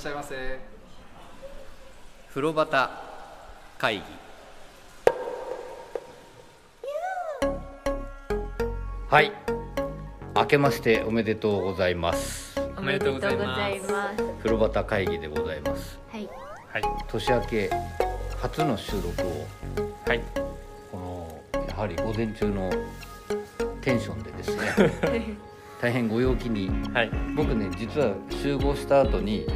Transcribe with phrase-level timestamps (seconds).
[0.00, 0.58] しゃいませ。
[2.30, 2.88] 風呂端
[3.76, 4.02] 会議。
[9.10, 9.30] はい。
[10.34, 12.58] 明けましておめでとうございます。
[12.78, 13.88] おめでとうございます。
[14.38, 15.98] 風呂端会議でございます。
[16.10, 16.26] はい。
[16.72, 16.82] はい。
[17.06, 17.70] 年明け
[18.40, 19.46] 初の収録を
[20.06, 20.22] はい。
[20.90, 20.96] こ
[21.54, 22.70] のやはり午前中の
[23.82, 25.36] テンションでですね
[25.78, 26.70] 大変ご陽気に。
[26.94, 27.10] はい。
[27.36, 29.46] 僕ね実は集合した後に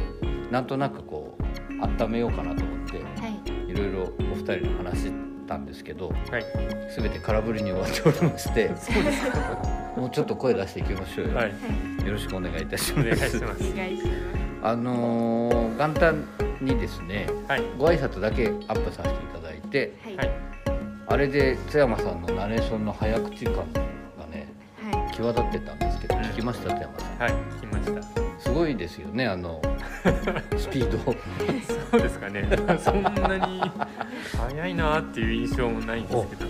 [0.51, 3.71] なんとなくこう温めようかなと思ってはい。
[3.71, 5.11] いろいろお二人の話し
[5.47, 6.45] たんですけどはい。
[6.95, 8.69] 全て空振りに終わっておりまして
[9.97, 11.49] もうちょっと声出していきましょうよ、はい。
[12.05, 13.41] よろしくお願いいたしおます。
[14.63, 16.23] あのー元旦
[16.61, 17.63] にですねはい。
[17.77, 20.17] ご挨拶だけアップさせていただいてすはい。
[20.17, 20.31] はい。
[21.07, 23.61] あれで津山さんのナレーションの早口感が
[24.31, 24.47] ね
[24.91, 27.17] は際立ってたんですけどうん聞きました津山さん。
[27.19, 27.31] はい。
[27.31, 28.25] 聞きました。
[28.39, 29.61] すごいですよねあの
[30.57, 30.99] スピード。
[31.91, 32.47] そうですかね。
[32.79, 33.61] そんなに
[34.37, 36.45] 早いなっていう印象もないんですけど。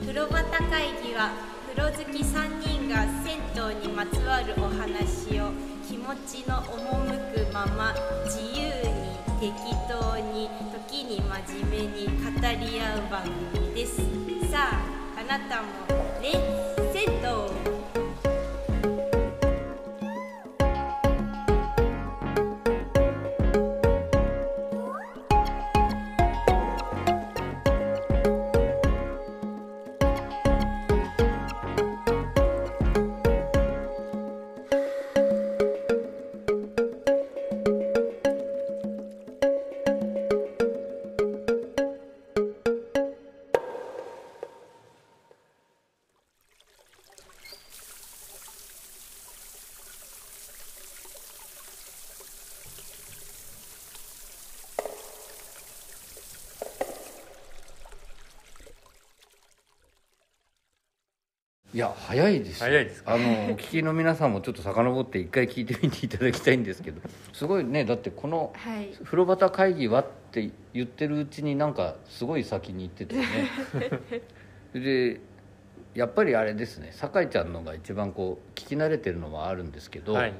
[0.00, 1.30] 風呂端会議は
[1.74, 3.38] 風呂好き3人が銭
[3.82, 5.50] 湯にまつわるお話を
[5.86, 7.94] 気持ちの赴くまま
[8.24, 9.52] 自由に適
[9.88, 10.48] 当に
[10.88, 13.22] 時に真面目に語り合う番
[13.54, 13.96] 組です。
[14.50, 15.68] さああなたも
[16.22, 17.67] レッツ銭湯
[61.78, 62.66] いや早いですよ。
[62.66, 63.14] 早いですか？
[63.14, 67.00] あのお聞きの皆さんもちょっと遡って一回聞いてみていただきたいんですけど
[67.32, 73.24] すごいねだってこのいはい「風呂端会議は?」って言ってるうちになんかすごい先に行っててね。
[74.74, 75.20] で
[75.94, 80.32] やっぱりあれですね酒井ちゃんのが一番こう聞き慣れてるのもあるんですけど、はい。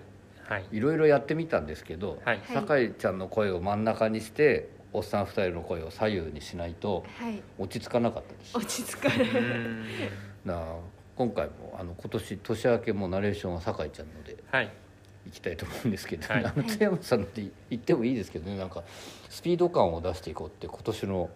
[0.43, 0.65] はい。
[0.73, 2.41] いろいろやってみたんですけど、はい。
[2.53, 7.41] 酒井ちゃんの声を真ん中にしておっさん2人の声を左右にしないとはい。
[7.59, 8.57] 落ち着かなかったです。
[8.57, 9.85] 落ち着かなうーん。
[10.45, 10.67] だから
[11.19, 14.71] 今回もあの今年年明けもナレーションは酒井ちゃんのではい。
[15.27, 16.45] 行きたいと思うんですけど、はい。
[16.45, 18.83] あの津山さんって言ってもいいですけどねなんか
[19.29, 21.29] スピード感を出していこうって今年の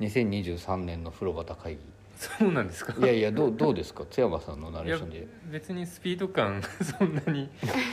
[0.00, 1.78] 2023年の風呂端会
[2.16, 2.92] そうなんですか？
[2.92, 4.04] 議いやいやどうどうですか？
[4.10, 5.26] 津山さんのナレーションで。
[5.50, 6.60] 別にスピード感
[6.98, 7.48] そんなに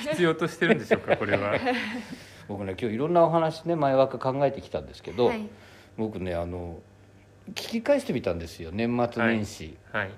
[0.10, 1.54] 必要としてるんでしょうかこれは。
[2.48, 5.48] 僕ね今日いろんなお話ね前枠考えてきたんですけど、はい。
[5.98, 6.80] 僕ねあの
[7.52, 10.12] 聞き返してみたんですよ年末年始、はい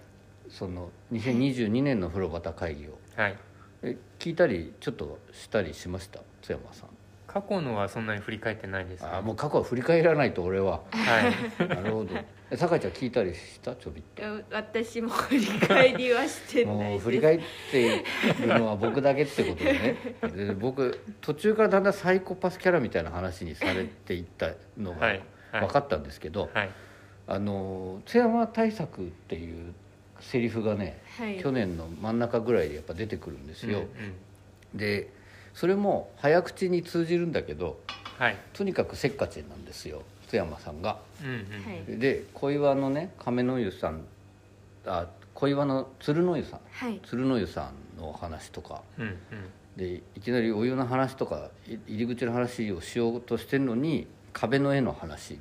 [0.51, 2.99] その2022年の風呂端会議を。
[3.15, 3.37] はい。
[3.83, 6.19] え聞いたりちょっとしたりしました？
[6.41, 6.89] 津山さん。
[7.25, 10.81] 過去のはそんなに振り返ってないです、ね、あーもう過去は振り返らないと俺は。
[10.91, 11.33] はい。
[11.65, 12.09] なるほど。
[12.51, 13.73] え酒井ちゃん聞いたりした？
[13.75, 14.23] ちょびっと。
[14.51, 17.01] 私も振り返りはしてないもです。
[17.03, 17.41] う振り返っ
[17.71, 18.05] て
[18.41, 19.97] るのは僕だけってことでね。
[20.47, 25.21] で僕途中からだんだんサイコパスキャラみたいな話にされていったのがはい。
[25.53, 25.61] はい。
[25.61, 26.69] 分かったんですけど、はい。
[27.27, 29.73] あの津山対策っていう
[30.21, 31.39] セリフがね、はい。
[31.39, 34.77] 去年の真ん中ぐらいでやっぱ出てくるんですよ、うんうん。
[34.77, 35.09] で
[35.53, 37.79] それも早口に通じるんだけど
[38.17, 38.37] はい。
[38.53, 40.99] とにかくせっかちなんですよ津山さんが。
[41.23, 41.99] うんうんはい。
[41.99, 44.01] で小岩のね亀の湯さん
[44.85, 46.59] あ小岩の鶴の湯さん。
[46.71, 46.99] はい。
[47.05, 48.81] 鶴の湯さんのお話とか。
[48.97, 49.15] うんうん。
[49.75, 55.39] でいきなりお湯の話とかい入り口の話をしようとしてるのに壁の絵の話に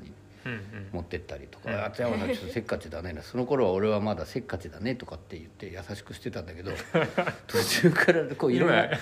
[0.93, 1.85] 持ってったりとか「うん。
[1.85, 6.73] あ津山さんちょっとせっかちだね」その頃は俺はまだせっかちだねとかって言って優しくしてたんだけど
[7.47, 8.93] 途中からこういろんな今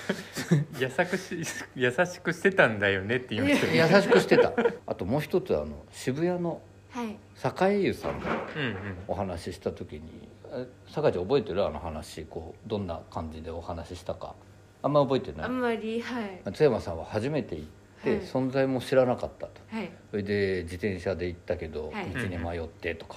[0.78, 3.94] 優しくし優しくしてたんだよねって言いましたよね。
[3.96, 4.52] 優しくしてた。
[4.86, 6.60] あともう一つあの渋谷の
[6.90, 7.16] はい。
[7.74, 8.26] 栄湯さんの
[8.56, 8.74] うんうん。
[9.08, 11.66] お話しした時にえ酒井ちゃん覚えてる？
[11.66, 14.34] あの話こうどんな感じでお話ししたか。
[14.82, 15.46] あんま覚えてない？
[15.46, 16.52] あんまりはい。
[16.52, 17.66] 津山さんは初めて行っ
[18.02, 18.20] て、はい。
[18.20, 19.60] 存在も知らなかったと。
[19.70, 19.90] はい。
[20.10, 22.10] それで自転車で行ったけど、はい。
[22.10, 23.16] 道に迷ってとか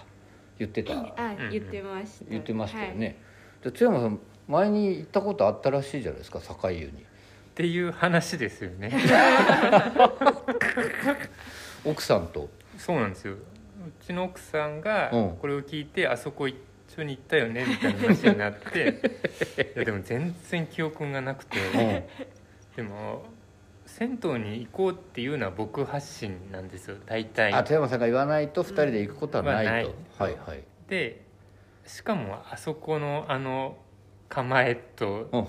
[0.59, 2.25] 言ってた、あ言ってました。
[2.29, 3.17] 言ってましたよね、
[3.63, 6.91] で津山さん前に行ったことあったらしいじゃないですか境湯に。
[6.91, 6.93] っ
[7.53, 8.91] ていう話ですよね。
[11.83, 12.49] 奥さんと。
[12.77, 13.33] そうなんですよ。
[13.33, 13.37] う
[14.05, 15.37] ちの奥さんがうん。
[15.37, 16.55] これを聞いて、あそこ一
[16.95, 18.99] 緒に行ったよねみたいな話になって。
[19.75, 22.03] いやでも全然記憶がなくて、うん。
[22.75, 23.25] でも
[23.91, 27.53] 銭湯に行こうっていうのは僕発信なんですよ大体。
[27.53, 30.63] あ富山さんが言わないと2人で行くことはないと、うんはいまあはい。
[30.87, 31.25] で
[31.85, 33.77] しかもあそこのあの
[34.29, 35.47] 構えとうん。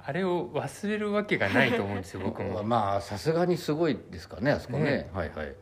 [0.00, 2.62] あれを忘れるわけがないと思うんですよ 僕も。
[2.62, 4.84] まあさすがにすごいですかねあそこね。
[4.84, 5.10] ね。
[5.12, 5.54] はいはい。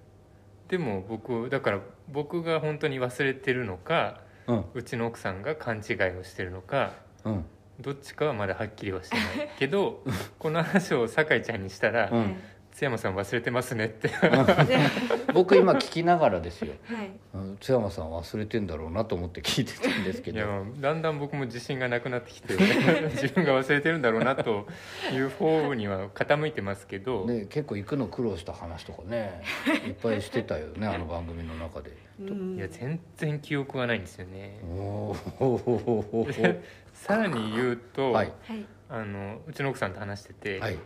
[0.69, 4.65] でも僕だから僕が本当に忘れてるのかうん。
[4.73, 6.93] うちの奥さんが勘違いをしてるのか
[7.25, 7.45] うん
[7.81, 10.03] どっちかはまだはっきりはしてないけど
[10.39, 12.37] この話を酒井ちゃんにしたら「うん。
[12.77, 14.11] 津山さん忘れてますね」って。
[15.33, 16.75] 僕今聞きながらですよ。
[16.85, 17.11] はい。
[17.33, 20.41] うん津山さん忘れてんだろうなと思って聞いてたんですけど。
[20.79, 22.53] だんだん僕も自信がなくなってきて
[23.17, 24.67] 自分が忘れてるんだろうなと
[25.11, 29.43] いう方には傾いてますけど、ね、結構行くの苦労した話とかね
[29.87, 31.93] いっぱいしてたよねあの番組の中で。
[32.21, 32.57] うん。
[32.59, 34.61] いや全然記憶はないんですよね。
[34.69, 36.63] おおで
[36.97, 38.33] さらに言うと、はい。
[38.47, 40.79] はいあのうちの奥さんと話してて、はい。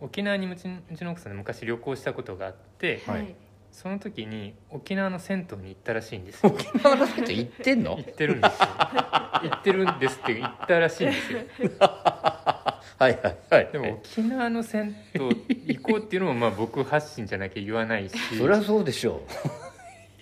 [0.00, 3.22] 沖縄にうちうちの奥さんで昔旅行したことがあってはい。
[3.22, 3.36] はい
[3.72, 6.50] その時に沖縄の銭湯に行ったらしいんですよ。
[6.50, 7.98] 沖縄の人行ってんの？
[7.98, 8.68] 行ってるんですよ。
[8.68, 11.40] 行ってるんですって言ったらしいんですよ。
[11.78, 13.68] はいはいはい。
[13.70, 18.16] でも沖縄の銭湯行こうっていうのもまあ僕発信じゃなきゃ言わないし。
[18.38, 19.20] そりゃそうでしょ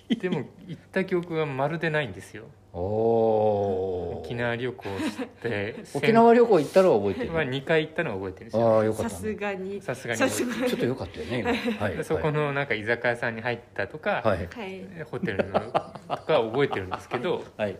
[0.19, 2.43] でも行った記憶がまるでないんですよ。
[2.73, 7.33] 沖縄旅行して 沖縄旅行行ったら覚えてる？
[7.33, 8.67] は2回行ったのは覚えてるんですよ。
[8.67, 9.33] ああよかさったね。
[9.33, 9.81] すがに。
[9.81, 10.19] さすがに。
[10.19, 10.69] さすがに。
[10.69, 11.77] ちょっとよかったよね今。
[11.79, 11.95] はい。
[11.97, 14.37] でそこのなんか居酒屋さんに入ったとか、はい。
[14.39, 15.03] はい。
[15.09, 17.77] ホテルのとか覚えてるんですけどはい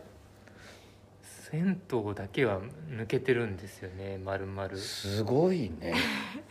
[1.56, 2.60] 銭湯だけは
[2.90, 5.94] 抜けてるんですよねまるまるすごいね。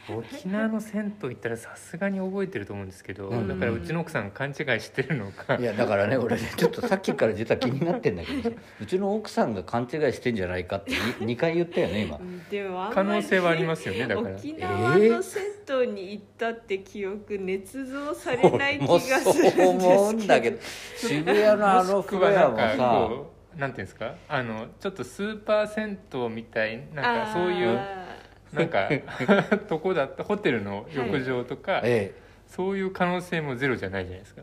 [0.08, 3.48] 沖縄の銭湯行ったらさすがに覚えてると思うんですけど、うん。
[3.48, 5.56] だからうちの奥さん勘違いしてるのか。
[5.56, 12.16] いやだからね俺ねちょっとさっきから実は気になってんだけどさうちの奥さんが勘違いしてんじゃないかって 2, 回言ったよね今。
[12.16, 14.36] うんでも可能性はありますよねだから。
[14.36, 19.70] 沖縄の銭湯に行ったって記憶捏造されない気がするんですけど。
[19.70, 20.58] 俺もそう思うんだけど
[20.96, 24.14] 渋谷のあのもしく風呂屋もはなんかさなんていうんですか？
[24.28, 28.04] あのちょっとスーパー銭湯みたいなんかそういうあ
[28.52, 28.88] なんか
[29.68, 32.12] とこだったホテルの浴場とか、え
[32.46, 34.42] そういう可能性もゼロじゃないじゃないですか、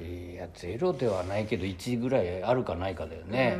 [0.00, 3.56] えいやゼロではないけど1ぐらいあるかないかだよーね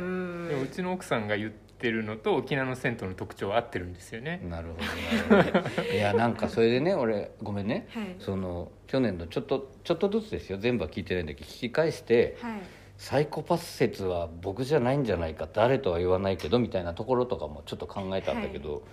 [0.61, 5.87] うちの奥さんが言ってるのと沖縄の銭湯の特徴は合ってるんですよね、なるほどなるほど。
[5.93, 7.87] いやなんかそれでね俺ごめんね。
[7.89, 8.15] はい。
[8.19, 10.57] その去年のちょっとちょっとずつですよ。
[10.57, 12.61] 全部は聞いてないんだけど聞き返してはい
[12.97, 18.83] サイコパス説は僕じゃないんじゃないか誰とは言わないけどみたいなところとかもちょっと考えたんだけど、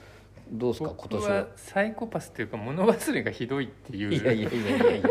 [0.50, 0.90] どうですか？
[0.90, 1.30] 今僕年は？
[1.30, 4.14] はサイコパスというか物忘れがひどいっていう。
[4.14, 5.08] いやいやいやいやいや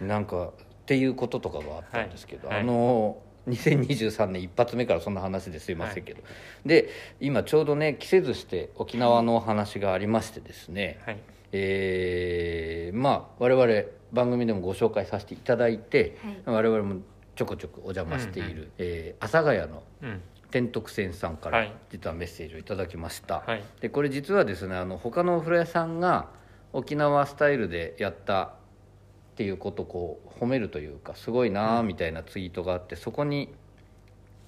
[0.00, 2.60] なんかっていうこととかがあったんですけど、はい。
[2.60, 3.18] あの
[3.48, 6.22] 2023年一発目からそんな話ですいませんけど、
[6.64, 11.18] で今ちょうどね着せずして沖縄のお話がありましてですね、はい。
[11.50, 17.00] えーまあ我々番組でもご紹介させていただいて、我々も
[17.34, 20.20] ちょこちょこお邪魔している、うんえー阿佐ヶ谷のうん。
[20.50, 21.72] 天徳線さんからはい。
[21.90, 23.64] 実はメッセージをいただきました、はい。
[23.80, 26.28] でこれ実はですねあの他のお風呂屋さんが
[26.72, 33.48] 沖縄スタイルでやったっていうことをこう褒めるというかすごいなあみたいなツイートがあってそこに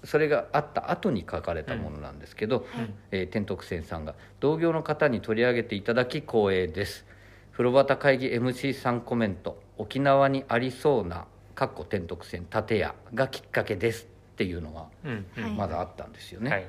[0.05, 2.67] それがあった後に書かれたものなんですけど、
[3.11, 7.07] えー天徳線さんが同業の方に取り上げていただき光栄です。
[7.53, 15.45] 風呂旗会議 MC さんコメント沖縄にありそうなかっこ天徳線建屋がきっかけですっていうのがうんうん。
[15.45, 15.53] はい。
[15.55, 16.67] まだあったんですよね、はい。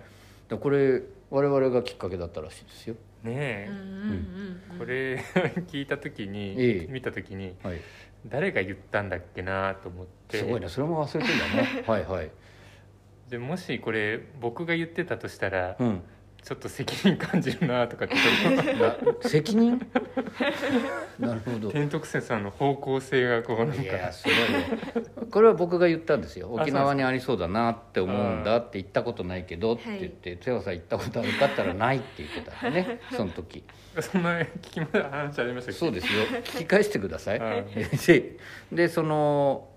[0.49, 1.01] でこれ
[1.31, 2.95] 我々がきっかけだったらしいですよ。
[3.23, 4.79] ねえ、うんうんうんうん。
[4.79, 5.15] これ
[5.67, 6.87] 聞いた時に、ええ。
[6.87, 7.79] 見た時にはい。
[8.27, 10.37] 誰が言ったんだっけなと思って。
[10.37, 10.67] すごいね。
[10.69, 11.83] それも忘れてんだね。
[11.87, 12.29] はいはい。
[13.29, 16.03] でもしこれ僕が言ってたとしたら、うん
[16.45, 19.81] ちょっと責任感じるなとかって責任？
[21.19, 21.69] なるほど。
[21.69, 25.27] と天徳線さんの方向性がこうなんいやかすごいね。
[25.31, 26.47] これは僕が言ったんですよ。
[26.55, 33.63] あ沖縄にありそうだなって思うんだって言ったことないけどって言って「津山さん行ったことあるか?」ったら「ない」って言ってたんでねその時。
[33.99, 36.25] そんな聞きま話ありましたそうですよ。
[36.43, 37.39] 聞き返してください。
[37.39, 37.65] はい。
[38.05, 38.37] で
[38.71, 39.67] でその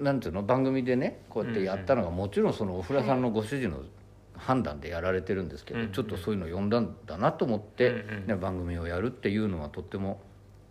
[0.00, 0.44] なんていうの？
[0.44, 3.82] 番組でねこうやってやったのがもちろんそのお風呂屋さんのご主人の
[4.36, 5.92] 判断でやられてるんですけど、うんうん。
[5.92, 8.26] ちょっとそういうの読んだんだなと思って、うんうん。
[8.26, 10.20] ね番組をやるっていうのはとっても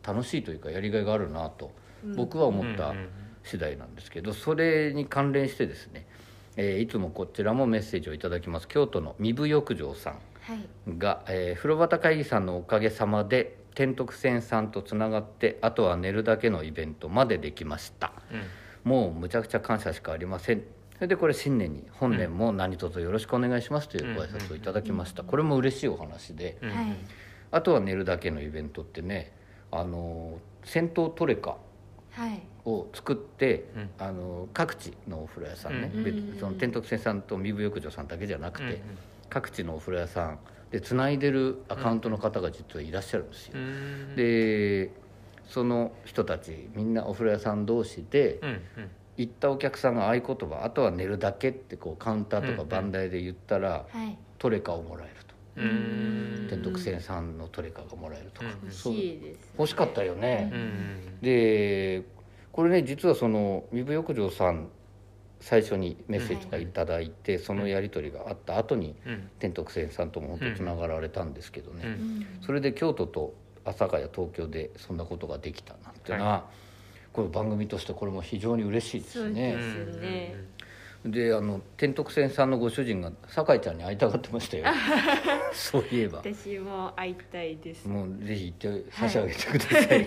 [0.06, 1.72] 楽しいというかやりがいがあるなと
[2.06, 2.16] うん。
[2.16, 2.94] 僕は思った
[3.44, 6.06] 次第なんですけどそれに関連してですね、
[6.56, 8.68] えーいつもこちらもメッセージをいただきます。
[8.68, 10.98] 京都の身部浴場さんはい。
[10.98, 18.12] が、えー風呂旗会議さんのおかげさまで天徳線さんとつながってあとは寝るだけのイベントまでできました。
[18.32, 18.42] うん。
[18.92, 20.64] もうむちゃくちゃ感謝しかありません
[20.96, 25.24] それでこれ新年に本年も何卒よろしくお願いしますというご挨拶をいただきました。
[25.24, 26.58] これも嬉しいお話で。
[26.62, 26.70] うん。
[26.70, 26.86] はい。
[27.52, 29.34] あとは寝るだけのイベントってね
[29.72, 31.58] あの戦闘トレカ
[32.12, 32.42] はい。
[32.66, 33.90] を作って、うん。
[34.00, 36.38] あの各地のお風呂屋さんね、うん。
[36.40, 38.82] その天徳線さんと身分浴場さんだけじゃなくて、うん
[39.30, 44.16] 各地のお風呂屋さんでつないでるアカウントの方が実はいらっしゃるんですよ、うん。
[44.16, 44.92] で
[45.48, 48.50] その人たちみんなお風呂屋さん同士でうん。
[48.50, 48.60] うん
[49.18, 54.18] 行ったお客さんが合言葉あとは寝るだけってこうカウンターとかうん番台で言ったら、はい。
[54.40, 56.50] トレカをもらえるとうーん。
[56.50, 58.94] 天徳線さんのトレカがもらえるとか、うん欲そう。
[58.94, 62.04] しいです欲しかったよね、うんで
[62.52, 64.68] これね実はその身分浴場さん
[65.40, 69.30] 最初にメッセージがいただいて、そのやり取りがあった後にうん。
[69.40, 71.92] 天徳線さんとも本当つながられたんですけどね、うん。
[71.92, 72.26] うん。
[72.42, 73.34] それで京都と
[73.66, 76.50] 阿佐ヶ谷東京でそんなことができたなんていうのは、
[77.14, 79.52] これ番組としてこれも非常に嬉しいですね。
[79.54, 80.36] そうですね。
[81.06, 84.66] であの天徳線さんのご主人が酒井ちゃんに会いたがってましたよ。
[85.54, 86.20] そういえば。
[86.20, 87.88] 私も会いたいです。
[87.88, 90.06] もうぜひ行って差し上げてください、 っ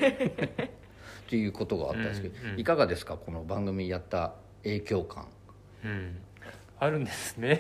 [1.29, 2.61] ていうことがあったんですけど、うんうん。
[2.61, 3.17] いかがですか？
[3.17, 4.33] この番組やった
[4.63, 5.27] 影響感。
[5.85, 6.19] うん
[6.79, 7.59] あるんです ね。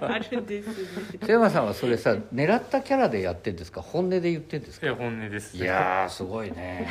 [0.00, 0.68] あるんです
[1.12, 1.18] ね。
[1.24, 3.80] 瀬山さんはそれさ狙ったキャラでやってんですか？
[3.80, 4.86] 本音で言ってんですか？
[4.86, 5.56] いや本音です。
[5.56, 6.88] いやーすごいね。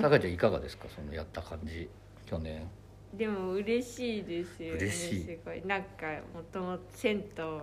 [0.00, 0.86] 酒井ちゃんいかがですか？
[0.94, 1.88] そのやった感じ。
[2.26, 2.68] 去年。
[3.14, 4.78] でも嬉しいですよね。
[4.78, 5.24] 嬉しい。
[5.24, 5.62] すごい。
[5.66, 7.60] なんかもともと銭湯は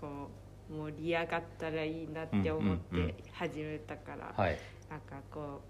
[0.00, 0.30] こ
[0.70, 4.58] う盛り上がったらいいなって思って始めたから、はい。
[4.90, 5.60] なんかこ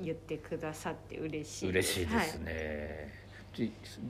[0.00, 3.21] う言ってくださって嬉しい嬉しいですね、ち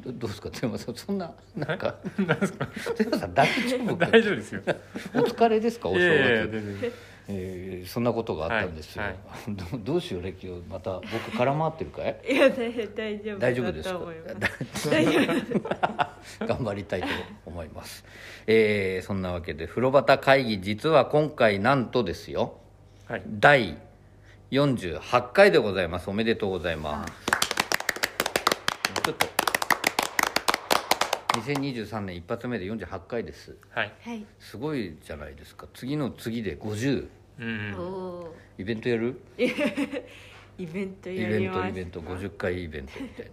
[0.04, 0.94] どどうですか瀬山さん。
[0.94, 1.96] そんななんか。
[2.18, 2.68] なんですか？
[2.96, 4.62] 瀬山さん大丈夫か大丈夫ですよ。
[5.14, 5.88] お疲れですか？
[5.88, 6.08] おい正月。
[6.08, 6.92] やいやいや全然。
[7.28, 9.14] えーそんなことがあったんですよ、はい
[9.48, 10.60] どどうしよう歴を。
[10.68, 12.16] また僕空回ってるかい？
[12.32, 13.38] いや大大丈夫。
[13.38, 13.92] 大丈夫ですか？
[13.94, 14.90] だと思います。
[14.90, 15.10] 大丈
[16.40, 17.06] 夫 頑張りたいと
[17.46, 18.04] 思います、
[18.46, 22.58] えーそんなわけで風呂旗会議実は今回なんとですよ。
[23.08, 23.22] はい。
[23.26, 23.76] 第
[24.52, 26.08] 48回でございます。
[26.10, 27.12] おめでとうございます。
[29.04, 29.26] ちょっと
[31.32, 33.56] 2023年一発目で48回です。
[33.70, 33.92] はい。
[34.02, 34.24] はい。
[34.38, 35.66] すごいじゃないですか。
[35.74, 37.08] 次の次で50
[37.40, 37.44] う。
[37.44, 38.24] ん
[38.58, 39.20] イベントやる？
[40.58, 41.58] イベントイベやります。
[41.60, 43.30] ントイベント50回イベントみたい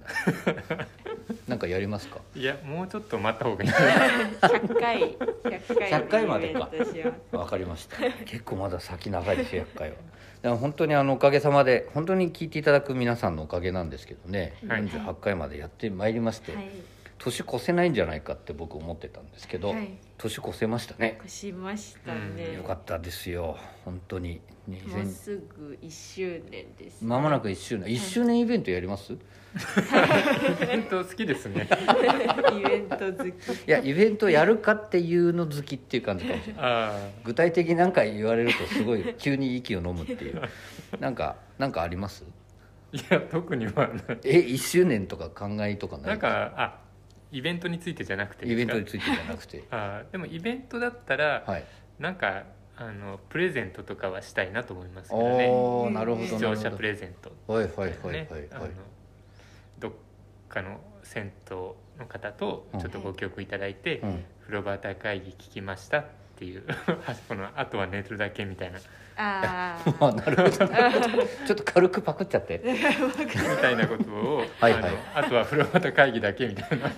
[0.78, 0.88] な。
[1.48, 2.22] なんかやりますか？
[2.34, 3.70] いやもうちょっと待った方がいい。
[3.70, 6.70] 100回100回100回までか。
[6.74, 7.98] イベントしますわかりました。
[8.26, 9.96] 結構まだ先長いですよ100回は。
[10.42, 14.86] でも本当にあのおかげさまで本当に聞いていただく皆さんのおかげなんですけどね、はい。
[14.86, 16.70] 48回までやってまいりまして、はい
[17.20, 19.90] 年越せないんじゃないかって僕思ってたんですけど、はい。
[20.18, 21.20] 年越せましたね。
[21.26, 23.58] 越しましたね、よかったですよ。
[23.86, 24.42] 本当に。
[24.68, 27.90] もう2000すぐ1周年です、間もなく1周年。
[27.90, 29.18] 1周年イベントやります、い
[30.64, 31.68] イベント好きですね。
[32.54, 33.34] イベント好き。
[33.70, 36.64] やイベントやるかっていうの好きっていう感じかもしれない。
[36.64, 40.42] あ具体的に何か言われるとすごい急に息を飲むっていう。
[41.00, 42.24] なんかなんかあります？
[42.94, 44.20] あいや特にはない。
[44.24, 46.08] え1周年とか考えとかない？
[46.10, 46.80] なんかあ
[47.32, 49.60] イベントについてじゃなくてイベントについてじゃなくて。
[49.60, 49.66] か
[50.02, 51.64] あでもイベントだったら、はい。
[52.00, 52.44] なんか
[52.78, 55.92] あのプレゼントとかはしたいなと思いますけどね。
[55.94, 57.32] なるほど視聴者プレゼント。
[57.52, 58.14] はいはいはいはい。
[58.14, 58.44] ねはい
[59.80, 59.92] どっ
[60.48, 61.56] かの銭湯
[61.98, 64.24] の方とちょっとご協力いただいて、うん。
[64.42, 66.06] 風呂旗会議聞きましたっ
[66.40, 66.64] ていう。
[67.28, 68.80] このあとは寝るだけみたいな。
[69.22, 70.50] あ あなるほど。
[70.50, 72.62] ちょっと軽くパクっちゃって。
[72.64, 72.80] み
[73.62, 74.84] たいなことをはいはい。
[75.14, 76.90] あとは風呂旗会議だけみたいな。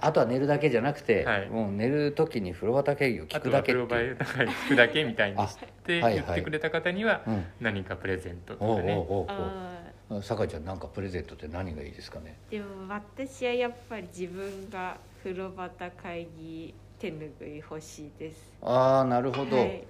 [0.00, 1.48] あとは寝るだけじゃなくて、はい。
[1.48, 7.44] もう寝る時に風呂旗会議を聞くだけ風呂旗会議聞くだけみたいにして言ってくれた方にはうん。
[7.60, 8.94] 何かプレゼントとかね。
[8.94, 10.22] おうおうあおう。
[10.22, 12.36] 酒井ちゃんなんかプレゼントって何がいいですかね？
[12.50, 18.52] でも私はやっぱり自分が風呂旗会議手ぬぐい欲しいです。
[18.62, 19.84] ああなるほど、はい、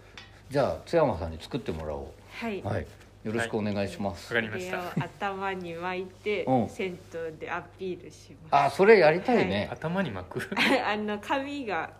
[0.51, 2.87] じゃあ津山さんに作ってもらおはい、うはい。
[3.25, 5.05] よろしくお願いします、わかりました。
[5.05, 10.41] 頭に巻いてうん銭湯でアピールしあまそれやりたいね、頭に巻く？
[10.41, 10.49] す
[10.87, 11.91] あの髪が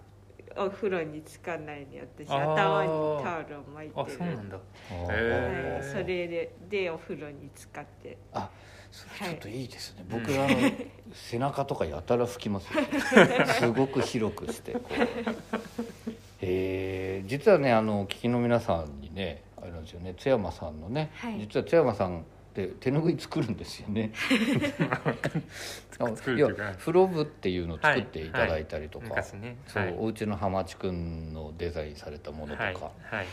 [0.57, 2.29] お風呂につかないに私。
[2.29, 4.57] 頭にタオルを巻いてあるそうなんだ。
[4.57, 8.17] はい、それででお風呂に使って。
[8.33, 8.49] あ
[8.97, 10.73] ちょっといいですね、はい僕あの
[11.13, 12.83] 背中とかやたら拭きますよ。
[13.59, 14.93] すごく広くしてこう。
[16.41, 20.15] へえ実はねあの聞きの皆さんにねあれなんですよね。
[20.17, 21.39] 津山さんのね、はい。
[21.41, 22.23] 実は津山さんっ
[22.55, 24.13] て手ぬぐい作るんですよね。
[25.99, 26.75] あいや作るというか。
[26.79, 29.57] 風呂部っていうのを作っていただいたりとか、昔ね。
[29.67, 29.95] そう、はい。
[29.99, 32.75] おうちの浜地くんのデザインされたものとか、はい。
[32.75, 32.83] はい。
[33.11, 33.27] はい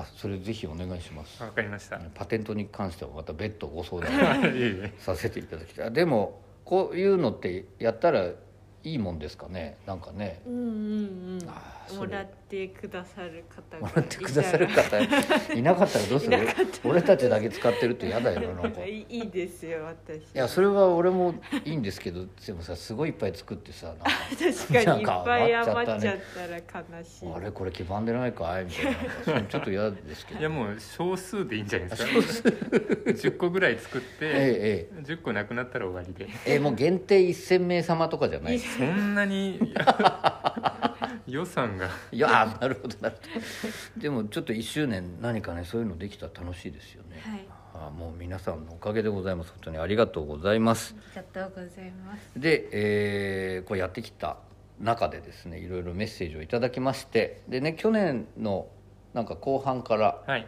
[0.00, 1.42] あそれぜひお願いします。
[1.42, 1.98] わかりました。
[2.14, 5.92] パテントに関してはまた別途ご相談 させていただきたい。
[5.92, 8.30] でもこういうのってやったら
[8.84, 9.76] いいもんですかね？
[9.86, 10.40] なんかね。
[10.46, 11.48] うんうんうん。
[11.48, 12.08] あーそれ。
[12.08, 15.00] もらってくださる方がもらってくださる方？
[15.54, 16.36] いなかったらどうする？
[16.36, 18.84] いなかった俺たちだけ使ってると嫌だよななんか。
[18.84, 20.22] い いいいですよ私。
[20.34, 24.04] やそれは俺もいいんですけど でもさすごいいっぱい作ってさなんか。
[24.38, 27.32] 確かにいっぱい余っちゃっ余たら悲しい。
[27.34, 28.64] あれこれ黄ばんでないかい？
[28.64, 29.42] みたいな。
[29.42, 30.40] ちょっと嫌ですけど。
[30.40, 36.26] いやもう少数でいいんじゃないですか？10 個ぐらい作って、ええ10個なくなったら終わりで。
[36.46, 39.58] えええもう限定1000名様とかじゃないそんなに
[41.26, 41.88] 予算が。
[42.10, 43.22] いやあなるほどなるほ
[43.96, 44.00] ど。
[44.00, 47.46] でもちょっと1周年何かねそういうのできたら楽しいですよね、はい。
[47.74, 49.50] あもう皆さんのおかげでございます。
[49.50, 50.94] 本当にありがとうございます。
[50.98, 52.30] ありがとうございます。
[52.36, 54.36] で、えーこうやってきた
[54.80, 57.42] 中でですねいろいろメッセージをいただきまして。
[57.48, 58.68] でね去年の
[59.14, 60.46] なんか後半からはい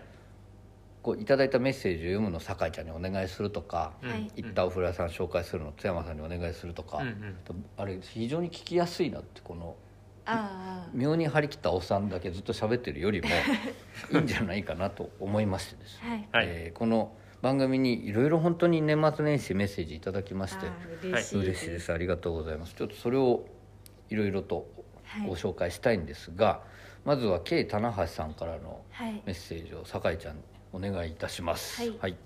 [1.03, 4.31] こういただいたメッセージを読むの酒井ちゃんにお願いするとか、うんはい。
[4.37, 7.37] 行ったお風呂屋さん紹介するの津山さんにお願いするとか、うんうん。
[7.77, 9.77] あれ非常に聞きやすいなってこの
[10.27, 13.29] ああ妙に張り切ったおっさんだけずっと喋ってるよりも
[14.13, 16.45] いいんじゃないかなと思いましてですね、はい。
[16.47, 16.55] はい。
[16.57, 20.67] えーこの番組にいろいろ本当に年末年始メッセージいただきまして
[21.03, 21.91] 嬉しい嬉しいです。
[21.91, 22.75] ありがとうございます。
[22.75, 23.47] ちょっとそれを
[24.11, 24.69] いろいろと
[25.05, 25.27] はい。
[25.27, 26.63] ご紹介したいんですが、
[27.05, 29.23] まずは K 棚橋さんからのはい。
[29.25, 30.43] メッセージを酒井ちゃんに
[30.73, 31.81] お願いいたします。
[31.81, 31.99] はい。
[32.01, 32.17] はい、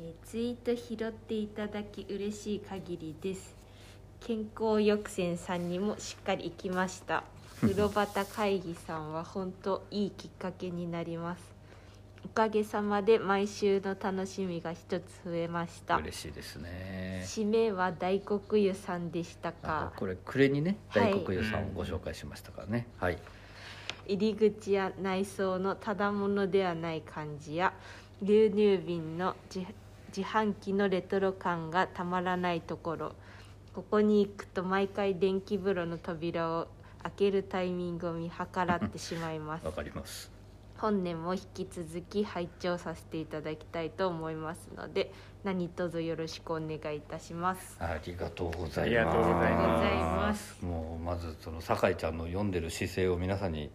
[0.00, 3.54] えーツイート拾っていただき嬉しい限りです。
[4.20, 7.24] 健康抑制さんにもしっかり行きました。
[7.60, 11.54] 風呂端会議さんは本当いいきっかけになります。
[12.24, 15.96] おかげさまで毎週の楽しみが一つ増えました。
[15.96, 17.22] 嬉しいですね。
[17.26, 21.12] 締めは大黒湯さんでしたあかこれ暮れにねはい。
[21.12, 22.86] 大黒湯さんをご紹介しましたからね。
[22.98, 23.18] はい、
[24.06, 27.72] 入り口や内装のただものではない感じや
[28.22, 29.66] 牛乳瓶の自
[30.16, 33.12] 自販機のレトロ感がたまらないところ。
[33.74, 36.68] ここに行くと毎回電気風呂の扉を
[37.02, 39.66] 開けるタイミングを見計らってしまいます。
[39.66, 40.30] わかります。
[40.78, 47.76] 本年も引き続き拝聴させていただきたいと思いますので何卒よろしくお願いいたします。
[47.80, 48.80] ありがとうございます。
[48.80, 49.44] ありがとうございます。
[49.44, 50.64] ありがとうございます。
[50.64, 53.70] もうまずその酒井ちゃんの読んでる姿勢を皆さんに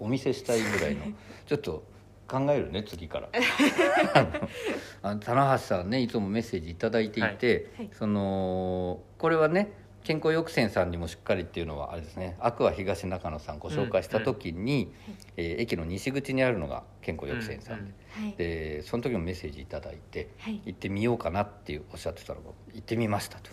[0.00, 1.02] おお見せしたいぐらいの。
[1.46, 1.84] ちょっと
[2.28, 3.28] 考えるね次から。
[5.02, 7.86] あの棚橋さんねいつもメッセージ頂いていて、はい。
[7.86, 7.90] はい。
[7.92, 9.72] そのこれはね
[10.04, 12.36] 健康抑制さんにもしっかりっていうのはあれですね。
[12.40, 14.92] アクア東中野さんご紹介した時に、
[15.36, 18.34] えー駅の西口にあるのが健康抑制さんで,、はい。
[18.36, 20.62] でその時もメッセージ頂いてはい。
[20.64, 23.50] 行ってみようかなっていうおっしゃってたのが行ってみましたと。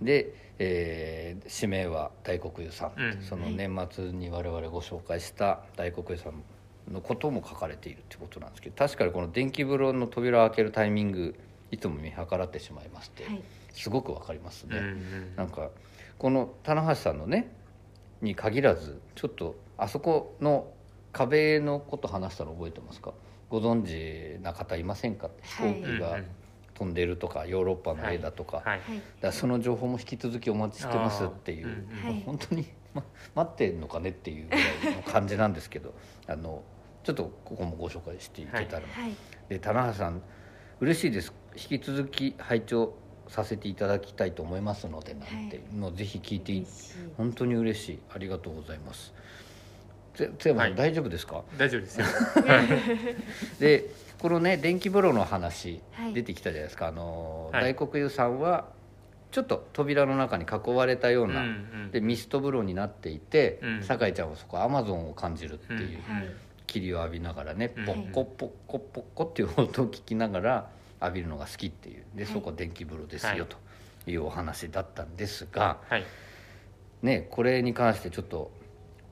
[0.00, 3.22] で、えー指名は大黒湯さん、うん。
[3.22, 6.42] その年末に我々ご紹介した大黒湯さん
[6.92, 11.34] のことも書かれているってことなんですけど確かにこの電気風呂の扉を開けるタイミング
[11.70, 13.42] いつも見計らってしまいまして、あはい。
[13.72, 15.36] すごくわかりますね、うんうん。
[15.36, 15.70] なんか
[16.18, 17.50] この棚橋さんのね
[18.22, 20.68] に限らずちょっとあそこの
[21.14, 23.14] 壁のこと話したの覚えてますか？
[23.48, 25.30] ご存知な方いませんか？
[25.42, 25.74] 飛はい。
[25.80, 26.18] 行機が
[26.74, 28.66] 飛んでるとかヨーロッパの絵だとか、はい。
[28.66, 28.80] はい。
[29.20, 31.86] だその情報も引き続きお待ちしてますっていう、
[32.26, 34.58] 本当に、ま、待ってんのかねっていうぐら
[34.92, 35.94] いの感じなんですけど
[36.26, 36.62] あの
[37.04, 39.14] ちょっとここもご紹介していけたら、はい。
[39.48, 40.20] で棚橋さん
[40.80, 41.32] 嬉しいです。
[41.56, 42.94] 引き続き拝聴
[43.28, 46.66] させていただきたいと思いますのでなんていうのをぜひ聞いて
[47.16, 47.98] 本当に嬉しい。
[48.12, 49.14] ありがとうございます。
[49.14, 49.53] つ
[50.14, 50.74] 津山さん、はい。
[50.74, 51.42] 大丈夫ですか？
[51.58, 52.06] 大丈夫ですよ。
[53.60, 56.14] でこのね電気風呂の話はい。
[56.14, 57.62] 出てきたじゃないですか、あのはい。
[57.62, 58.68] 大黒湯さんは
[59.30, 61.50] ちょっと扉の中に囲われたような、うんう
[61.88, 61.90] ん。
[61.90, 63.82] でミスト風呂になっていて、うん。
[63.82, 66.14] 酒井ちゃんはそこアマゾンを感じるっていう、うん。
[66.16, 66.28] はい。
[66.66, 67.84] 霧を浴びながらねうん。
[67.84, 70.70] ポッコポッコポッコっていう音を聞きながら
[71.02, 72.32] 浴びるのが好きっていうではい。
[72.32, 73.38] そこ電気風呂ですはい。
[73.38, 73.56] よと
[74.06, 76.04] いうお話だったんですが、はい。
[77.02, 78.50] ねこれに関してちょっと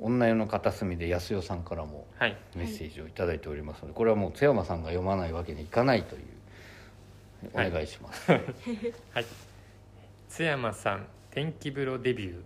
[0.02, 2.36] 女湯の片隅で安代さんからもはい。
[2.56, 6.22] メッセージを頂いただいておりますのでこれはもう津山さんが読まないわけにいかないという
[7.54, 8.42] おはい願いします、はい。
[10.28, 12.42] 津山さん天気風呂デビュ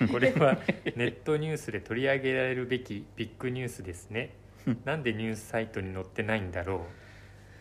[0.00, 0.10] ー。
[0.10, 0.58] これは
[0.96, 4.30] ネットニュースで取り上げられるべきビッグニュースですね。
[4.84, 6.84] なんでニュースサイトに載ってないんだろ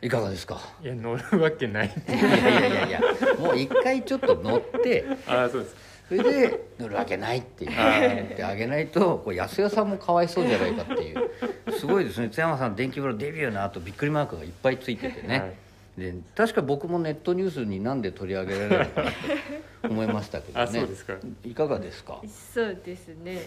[0.01, 0.59] いかがですか？
[0.81, 1.87] ういや載るわけない。
[1.87, 3.01] いやいやいやいや
[3.39, 11.29] もう一回ちょっと乗って ああそうですそれで乗るわけないって言ってあげないとこれ安代さんもかわいそうじゃないかっていう。
[11.79, 12.29] すごいですね。
[12.29, 15.53] 津山さん電気風呂デビューの後びっくりマークがいっぱいついててね、はい。
[15.97, 20.63] で確か僕もネットニュースになんで取り上げられるのかなと思いましたけどね。
[20.65, 21.13] あそうですか。
[21.45, 22.21] いかがですか？
[22.53, 23.39] そうですね。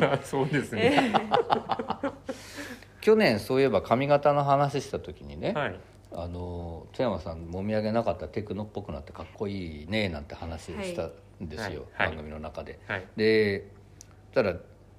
[0.00, 1.12] あそうですね。
[3.00, 5.74] 去年そういえば髪型の話した時にね、はい
[6.14, 11.10] あの津山さんもみあげなかったらテクノっぽくなってかっこいいねなんて話をした
[11.42, 12.16] んですよ、はいはい。
[12.16, 12.78] 番組の中で。
[12.86, 13.06] はい。
[13.16, 13.68] で
[14.34, 14.54] たら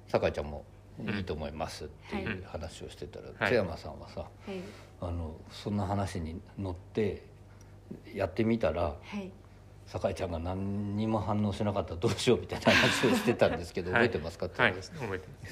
[0.08, 0.64] 酒井ちゃんも
[1.16, 3.48] いいと思いますっていう話をしてたら、はい。
[3.48, 4.60] 津山さんはさはい。
[5.00, 7.24] あのそんな話に乗って
[8.14, 9.30] やってみたらはい
[9.86, 14.08] 酒井ちゃんが何にも反応しなかったらどうしようみたいな話をしてたんですけど、 はい。
[14.08, 14.46] 覚えてますか？
[14.46, 14.74] ってはい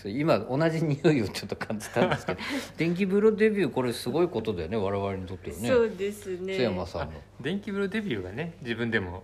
[0.07, 2.41] 今同じ匂いをちょっと感じたんですけど
[2.77, 5.69] 電気風呂デビューこれすごいことだよね我々にとってはね。
[5.69, 6.57] そうですね。
[6.57, 7.13] 津山さんの。
[7.41, 9.23] 電気風呂デビューがね自分でも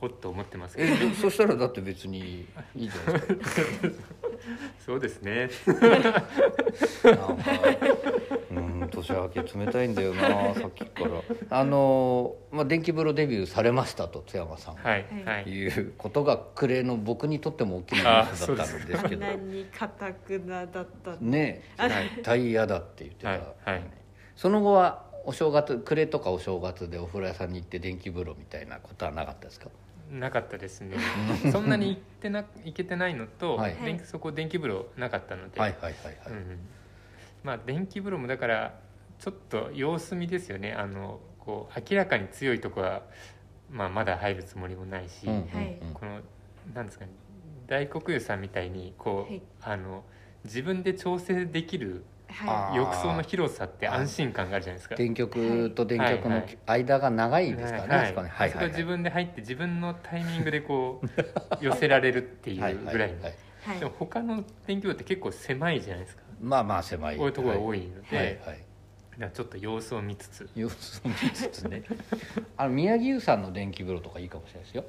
[0.00, 3.62] ほっと思ってますけえどでそしたらだって別にいいじゃないですか。
[4.84, 5.48] そうですね
[8.88, 11.08] 年明け冷たいんだよな さっきから。
[11.50, 14.74] あのまあ電気風呂デビューされましたと津山さん。
[14.76, 15.42] はいははい。
[15.50, 19.26] いうことが暮れの僕にとっても大きなニュースだったんですけど。
[19.26, 21.90] こんなに堅くなだったんねはい。
[22.10, 23.82] 絶対嫌だって言ってた、はいはい。
[24.34, 29.68] その後はお正月暮れとかお正月でお風呂屋さんに行って電気風呂みたいなことはなかったですか？
[30.08, 30.96] なかったですね。
[31.50, 33.74] そんなに行ってな行けてないのと、はい。
[33.84, 35.92] 電気そこ電気風呂なかったので、はいはいはい
[36.24, 36.58] はい、うん
[37.46, 38.80] まあ電気風呂もだから
[39.20, 40.72] ちょっと様子見ですよね。
[40.72, 43.02] あのこう明らかに強いとこは、
[43.70, 45.42] まあ、まだ入るつもりもないし、うんうんうん。
[45.44, 45.78] はい。
[45.94, 46.20] この
[46.74, 47.12] なんですかね
[47.68, 49.42] 大黒湯さんみたいにこう、はい。
[49.62, 50.02] あの
[50.44, 52.04] 自分で調整できる
[52.74, 54.96] 浴槽の広さって安心感があるじゃないですか。
[54.96, 58.14] 電極と電極の間が長いですからね、はい。
[58.14, 58.68] はいはいはい。
[58.70, 61.06] 自分で入って自分のタイミングでこう
[61.64, 63.22] 寄せられるっていうぐらいの。
[63.22, 63.34] はいはい。
[63.66, 63.78] はい。
[63.78, 67.16] でも他の電気風呂って結構狭いじゃないですかまあまあ狭い。
[67.16, 68.36] こういうところが多いいので、はいはい。
[68.36, 68.58] だか
[69.18, 70.48] らちょっと様子を見つつ。
[70.54, 71.82] 様子を見つつね。
[72.56, 74.84] あの宮城湯さんの電気風呂とかいいかもしれないですよ。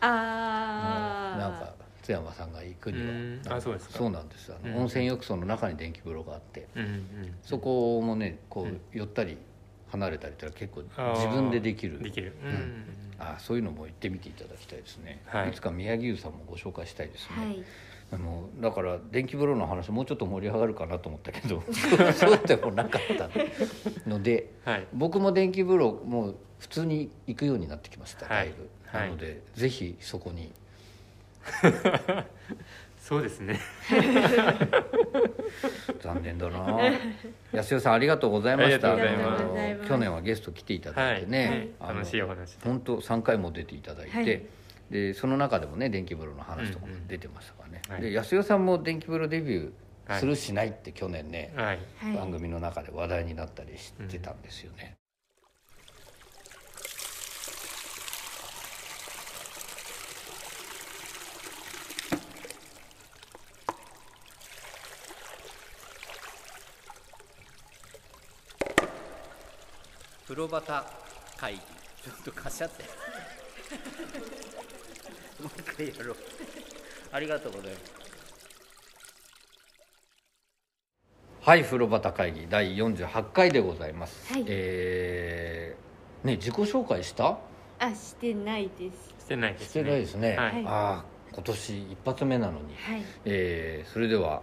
[0.00, 3.04] ああなんか津山さんが行くには。
[3.04, 3.42] うん。
[3.48, 3.98] あそうですか。
[3.98, 4.80] そうなんですあの、うん。
[4.82, 6.66] 温泉浴槽の中に電気風呂があって。
[6.74, 8.70] うんうんそこもねこうん。
[8.72, 9.38] う寄ったり
[9.90, 10.82] 離れたりって結構
[11.14, 12.02] 自分でできる。
[12.02, 12.84] できる、うんん
[13.20, 15.50] あそういうのも行ってみていただきたいですね、はい。
[15.50, 17.64] い、つか宮城湯さんもご紹介したいですね、はい
[18.12, 21.62] あのだから電気風呂の話もうちょっと盛り上がるかなと思ったけど
[22.12, 23.28] そうでもなかった
[24.08, 24.50] ので。
[24.64, 24.86] はい。
[24.92, 28.46] 僕も電気風呂もう普通に行くようになってきました、はい。
[28.46, 29.08] だいぶ、はい。
[29.08, 30.52] なのでぜひそこに。
[33.00, 33.58] そうですね。
[36.00, 36.78] 残念だな。
[37.52, 38.96] 安代さんありがとうございました。
[39.88, 44.42] 去年はゲスト来ていただいてね、はい、楽しいお話本当3回も出ていただいて、はい
[44.90, 47.06] でその中でもね電気風呂の話とかもうんうん。
[47.06, 48.02] 出てましたからね、はい。
[48.02, 51.78] で安代さんも電気風呂デビューするしないって去年ね、はい。
[51.98, 52.16] はい。
[52.16, 54.96] 番組の中で話題になったりしてたんですよね、
[70.26, 70.84] 風呂端
[71.36, 71.60] 会議。
[71.60, 72.82] ちょっとかしゃって
[75.40, 76.16] もう一回やろう。
[77.12, 78.00] ありがとうございます。
[81.42, 84.44] はい風呂端会議第48回でございます、はい。
[84.46, 87.38] えーね自己紹介した？
[87.78, 89.14] あしてないです。
[89.24, 89.68] してないですね。
[89.68, 90.64] してないですね、はい。
[90.66, 93.02] ああ今年一発目なのに、はい。
[93.24, 94.42] えーそれでは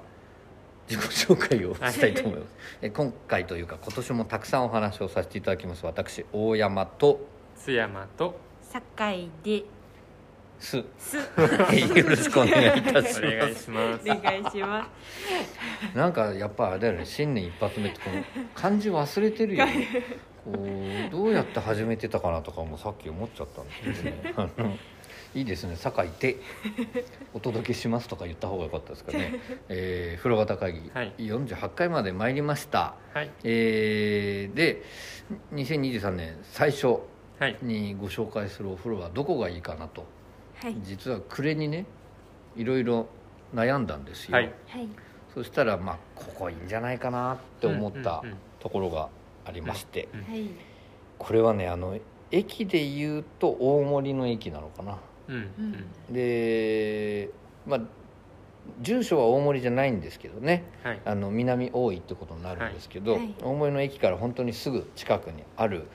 [0.89, 5.85] 自己紹介をしたいと思います、え今回というか今年もたくさんお話をさせていただきます。
[5.85, 7.19] 私大山と
[7.55, 8.39] 津山と
[8.71, 9.65] 堺で
[10.59, 10.83] す。
[10.97, 11.17] す。
[11.97, 14.09] よろしくお願いいたしお願いますします。
[14.09, 14.89] お願いしま
[15.93, 15.97] す。
[15.97, 17.05] なんかやっぱあれだよね。
[17.05, 18.23] 新年一発目ってこの
[18.55, 19.87] 漢字忘れてるよね。
[20.45, 24.33] こうどうやって始めてたかなとかもさっき思っちゃったんですけどね。
[24.35, 24.77] あの
[25.35, 26.37] いいですね「堺で
[27.33, 29.39] お届けします」とか言った方がよかったですかね、
[29.69, 31.13] えー、風呂端会議、はい。
[31.17, 32.95] 48回まで参りました。
[33.13, 33.29] はい。
[33.43, 34.83] えーで
[35.53, 36.99] 2023年最初
[37.39, 37.57] はい。
[37.61, 40.05] にご紹介するお風呂はどこがいいかなと
[40.61, 40.75] はい。
[40.83, 41.85] 実は暮れにね
[42.55, 43.07] いろいろ
[43.53, 44.51] 悩んだんですよ、はい。
[44.67, 44.87] はい。
[45.33, 48.37] そしたらまあここいいんじゃないかなって思ったうんうんうん。
[48.59, 49.09] ところが
[49.45, 50.49] ありまして、うんはい。
[51.19, 51.97] これはねあの
[52.31, 54.97] 駅で言うと大森の駅なのかな。
[55.27, 56.13] うんうん。
[56.13, 57.29] で
[57.65, 57.81] まあ
[58.81, 60.63] 住所は大森じゃないんですけどね。
[60.83, 61.01] はい。
[61.05, 63.35] あの南大井ってことになるんですけど、はいはい。
[63.41, 65.87] 大森の駅から本当にすぐ近くにある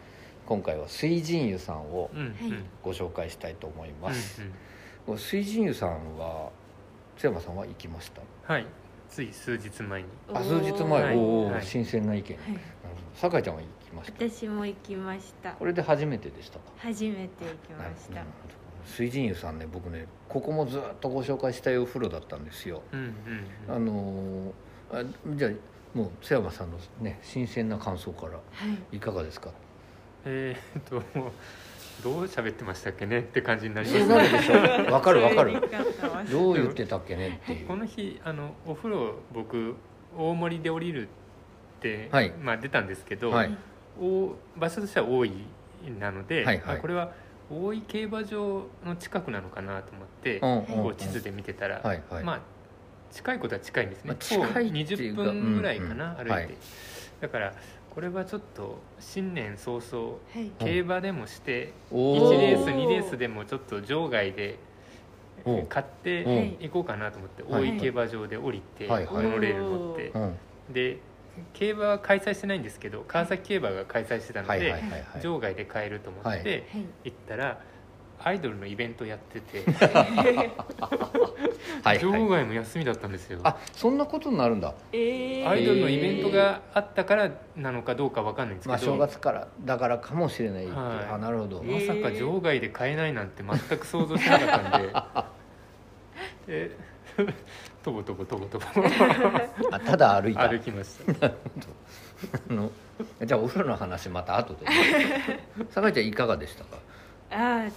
[0.52, 2.26] 今回は水神湯さんをうんうん。
[2.26, 2.34] はい
[2.82, 5.18] ご紹介したいと思います、うんうん。
[5.18, 6.50] 水神湯さんは
[7.16, 8.20] 津山さんは行きました？
[8.52, 8.66] はい。
[9.08, 10.08] つい数日前に。
[10.30, 11.16] あ数日前、はい。
[11.16, 11.64] おお、はい。
[11.64, 12.60] 新鮮な意見、はい。
[13.14, 14.28] 酒井ちゃんは行きました？
[14.28, 15.52] 私も行きました。
[15.52, 16.64] これで初めてでしたか？
[16.76, 17.28] 初めて行
[17.66, 18.22] きました。
[18.84, 22.82] 水神湯さんね僕ねここもずっとご紹介したいお風呂だったんですよ。
[22.92, 23.14] うん
[23.68, 23.74] うん。
[23.74, 25.50] あのーあじゃあ
[25.96, 28.40] もう津山さんのね新鮮な感想からは
[28.92, 28.96] い。
[28.98, 29.48] いかがですか？
[30.24, 31.02] えー、っと
[32.02, 34.92] どう喋ってましたっけねって感じになりそうますなるでしょ。
[34.92, 35.60] わかるわかる。
[36.30, 37.66] どう言ってたっけねっていう。
[37.68, 39.76] この日あのお風呂僕
[40.16, 42.32] 大森で降りるって、はい。
[42.32, 43.56] まあ、出たんですけど、はい。
[44.00, 45.32] お場所としては大井
[45.98, 46.76] なので、はいはい。
[46.78, 47.12] あこれは
[47.50, 52.24] 大井競馬場の近くなのかなと思って、こう地図で見てたら、はいはい。
[52.24, 52.40] まあ
[53.12, 56.30] 近いことは近いんですね、まあ近いっていうか20分ぐらいかな、歩いて、うん。
[56.30, 56.48] うんはい。
[57.20, 57.54] だから
[57.94, 60.50] これはちょっと新年早々はい。
[60.58, 64.58] 競馬でもしてお1レースおー2レースでもちょっと場外で
[65.44, 66.56] おう買ってうん。
[66.60, 67.64] 行こうかなと思ってはい。
[67.72, 69.24] 大井競馬場で降りてはいはい。
[69.26, 70.08] モノレール乗って。
[70.14, 70.36] うん。
[70.72, 70.98] で
[71.54, 75.20] 競馬は開催してないんですけど川崎競馬が開催してたのはいはいはいではい。
[75.22, 76.42] 場外で買えると思っはい。
[76.42, 76.84] てはい。
[77.04, 77.60] 行ったら
[78.24, 79.64] アイドルのイベントやってて。
[82.00, 83.40] 場外も休みだったんですよ。
[83.42, 84.74] あそんなことになるんだ。
[84.92, 85.48] えー。
[85.48, 90.68] アイドルのイベントがあったからなのかどうかわかんないんですまあけど正月からだからかもしれない。
[90.72, 91.62] あなるほど。
[91.62, 94.82] まさか場外で買えないなんて全く想像してなかったん
[96.46, 96.68] で。
[96.68, 96.76] で
[97.82, 98.64] とぼとぼとぼとぼ
[99.70, 100.48] あただ歩いた。
[100.48, 101.26] 歩きました。
[101.28, 101.32] あ
[102.52, 102.70] の
[103.24, 104.66] じゃあお風呂の話また後で。
[105.70, 106.78] 酒井ちゃんいかがでしたか？
[107.30, 107.72] あー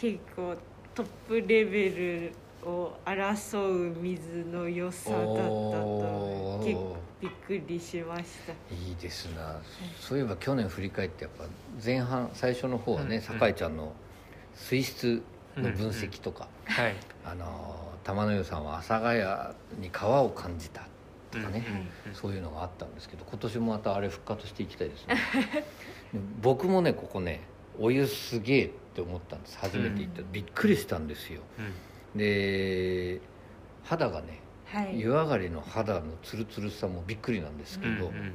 [0.00, 0.54] 結構
[0.94, 8.52] トップレベルを争う水の良さだったと結構びっくりしました。
[8.72, 9.60] いいですな。
[9.98, 11.44] そういえば去年振り返ってやっぱ
[11.84, 13.22] 前半最初の方はねうん。
[13.22, 13.92] 酒井ちゃんの
[14.54, 15.22] 水質
[15.56, 16.94] の分析とか、はい。
[17.24, 20.82] あの玉の湯さんは阿佐ヶ谷に川を感じた
[21.30, 21.66] とかね、
[22.04, 22.14] うんうん。
[22.14, 25.16] そういうのがあったんですけど今年もまたあれ復活していきたいですね。
[26.12, 27.40] で僕もねここね
[27.80, 28.70] お湯すげえ
[29.02, 29.58] って思ったんです。
[29.58, 31.40] 初めて行った、びっくりしたんですよ。
[32.14, 32.18] うん。
[32.18, 33.20] で
[33.84, 34.98] 肌がねはい。
[34.98, 38.32] 湯上がりの肌のツルツルさもびっくりなんですけど、うんうん。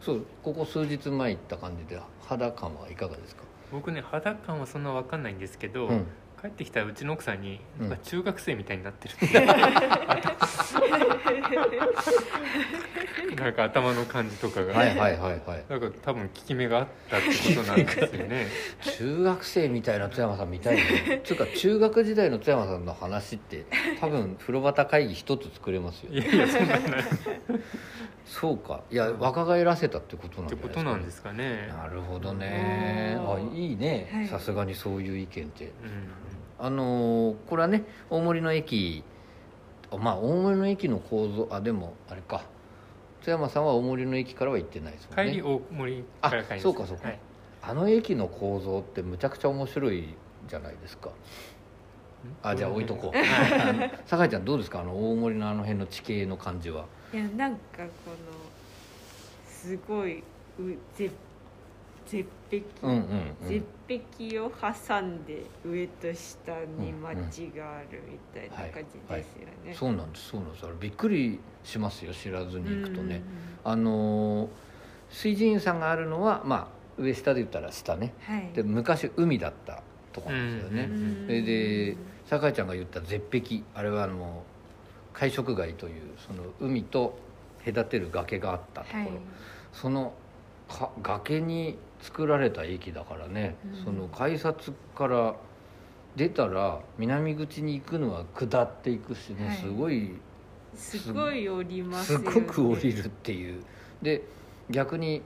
[0.00, 6.06] そうここ数日前行った感じで肌感はいかがですか、僕ね肌感はそんな分かんないんですけど、うん
[6.44, 7.96] 帰ってきたうちの奥さんにうん。
[8.02, 9.12] 中学生みたいになってる。
[9.14, 9.40] って、
[13.36, 15.64] なんか頭の感じとかが、はいはいはいはい。
[15.70, 18.46] なんか多分効き目があったってことなんですよね。
[18.98, 21.22] 中学生みたいな津山さん見たいね。
[21.24, 23.64] つうか中学時代の津山さんの話って
[23.98, 27.04] 多分風呂端会議一つ作れますよいやいやそんなないっ
[28.26, 28.82] そうか。
[28.90, 31.68] いや若返らせたってことなんですか、ことなんですかね。
[31.68, 33.16] なるほどね。
[33.18, 34.10] あいいね。
[34.12, 34.28] はい。
[34.28, 35.64] さすがにそういう意見って。
[35.64, 36.33] うん
[36.64, 39.04] あのーこれはね大森の駅
[39.98, 42.42] まあ大森の駅の構造あでもあれか。
[43.22, 45.30] 津山さんは大森の駅からは行ってないですもんね。
[45.32, 46.60] 帰り大森から帰ります。
[46.60, 47.08] あそうかそうか。
[47.08, 47.18] はい。
[47.62, 50.14] あの駅の構造ってむちゃくちゃ面白い
[50.48, 51.10] じゃないですか。
[52.42, 53.16] あじゃあ置いとこう。
[53.16, 53.90] はい。
[54.06, 54.80] 酒井ちゃんどうですか？
[54.80, 56.86] あの大森のあの辺の地形の感じは。
[57.12, 57.86] いやなんかこの
[59.46, 60.22] すごいう
[60.94, 61.14] 絶
[62.14, 63.48] 絶壁、うんうん、うん。
[63.48, 69.74] 絶壁を挟んで上と下に町があるみたいな感じですよね。
[69.74, 70.66] そうなんですそうなんです。
[70.66, 73.16] あれびっくりしますよ知らずに行くとね。
[73.64, 74.48] うんあのー
[75.10, 78.14] 水神さんがあるのはまあ上下で言ったら下ね。
[78.20, 78.50] はい。
[78.54, 81.96] で昔海だったとこなんですよね、うんそれで
[82.26, 83.62] 酒井ちゃんが言った絶壁。
[83.74, 84.42] あれはあの
[85.12, 87.18] 海食街というその海と
[87.64, 89.10] 隔てる崖があったところ、はい。
[89.72, 90.14] その
[90.68, 93.84] か崖に作られた駅だからね、うん。
[93.84, 95.36] その改札から
[96.16, 99.56] 出たら南口に行くのは下っていくしね、はい。
[99.56, 100.10] すごい
[100.74, 102.24] すごい降りますね。
[102.24, 103.62] ごく降りるっていう。
[104.02, 104.22] で
[104.70, 105.22] 逆に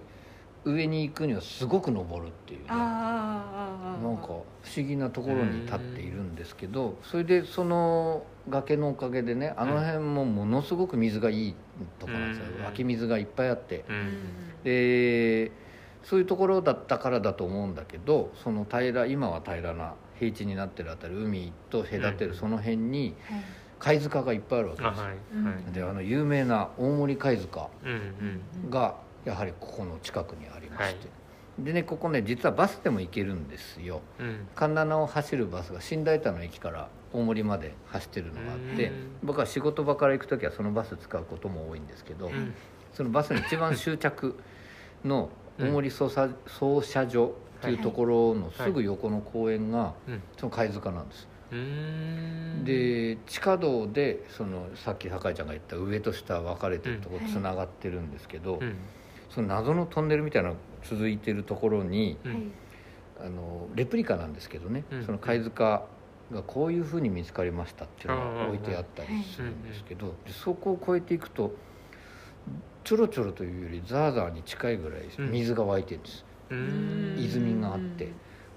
[0.64, 2.66] 上に行くにはすごく登るっていうね。
[2.68, 4.44] なんか不思
[4.86, 11.54] 議なところに立っているんですけどそれでその崖のおかげでねあの辺もものすごく水がいい
[11.98, 12.44] とこなんですよ。
[12.58, 12.64] うん。
[12.64, 13.84] 湧き水がいっぱいあって。
[14.64, 15.50] で
[16.08, 23.42] そういうところだったからだと思うんだけどその平ら今は平らな平地になってるあたり海と隔てるその辺にはい。
[23.78, 25.00] 貝塚がいっぱいあるわけです。
[25.00, 25.12] は
[25.70, 25.72] い。
[25.72, 27.68] であの有名な大森貝塚
[28.70, 31.08] がやはりここの近くにありまして、
[31.60, 34.00] でねここね実はバスでも行けるんですよ。
[34.18, 34.48] うん。
[34.56, 38.92] 神奈を走るバスが新大田の駅から大森まで走ってるのがあってうん。
[39.22, 42.54] 僕は仕事場から行く時はそのバス使うことも多いんですけど、うん。
[42.92, 44.34] そのバスの一番終着
[45.04, 50.22] の大森操作操車所っていうところのすぐ横の公園がうん。
[50.38, 51.28] その貝塚なんです、
[52.64, 58.76] で地下道でそのさっき酒井ちゃんが言った上と下分かれてるとこつながってるんですけど、うん。
[59.30, 62.18] その謎のトンネルみたいなのが続いてるところに。
[63.20, 65.04] あのレプリカなんですけどね、うん。
[65.04, 65.84] その貝塚
[66.32, 71.52] がこういうふうに見つかりましたっていうのが置いてあったりするんですけど、でそこを越えていくと
[72.88, 75.30] ちょろちょろというよりザーザーに近いぐらいうん。
[75.30, 77.22] 水が湧いてるんです、うーん。
[77.22, 78.08] 泉があって。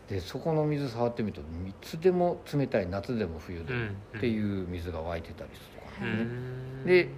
[0.07, 6.85] でそこの水触ってみるといつでも冷たい夏でも冬でもっていう水が湧いてたりするとかうね、ん。
[6.85, 7.09] で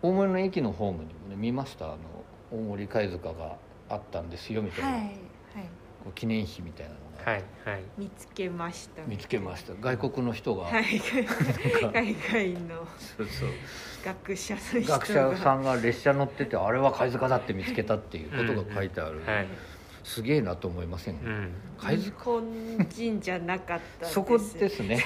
[0.00, 1.86] 大森の駅のホームにもね見ました。
[1.86, 1.96] あの
[2.50, 3.58] 大森貝塚が
[3.90, 5.12] あったんですよみたいな、はいはい。
[6.04, 7.82] こう記念碑みたいなのが、はいはい。
[7.98, 9.02] 見つけました。
[9.04, 9.72] 見つけました。
[9.80, 10.84] 外国の人が、はい。
[11.92, 12.86] 海外の
[13.18, 13.48] そうそう。
[14.04, 19.48] 学者の人が学者さんが列車乗っててあれは貝塚だって見つけたっていうことが書いてある、はい。
[20.04, 21.50] すげえなと思いません、うん。
[21.78, 25.04] 貝日塚本人じゃなかったですそこですね。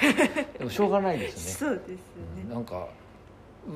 [0.59, 1.69] でもしょうがないですね。
[1.69, 2.53] そうですね。
[2.53, 2.87] なんか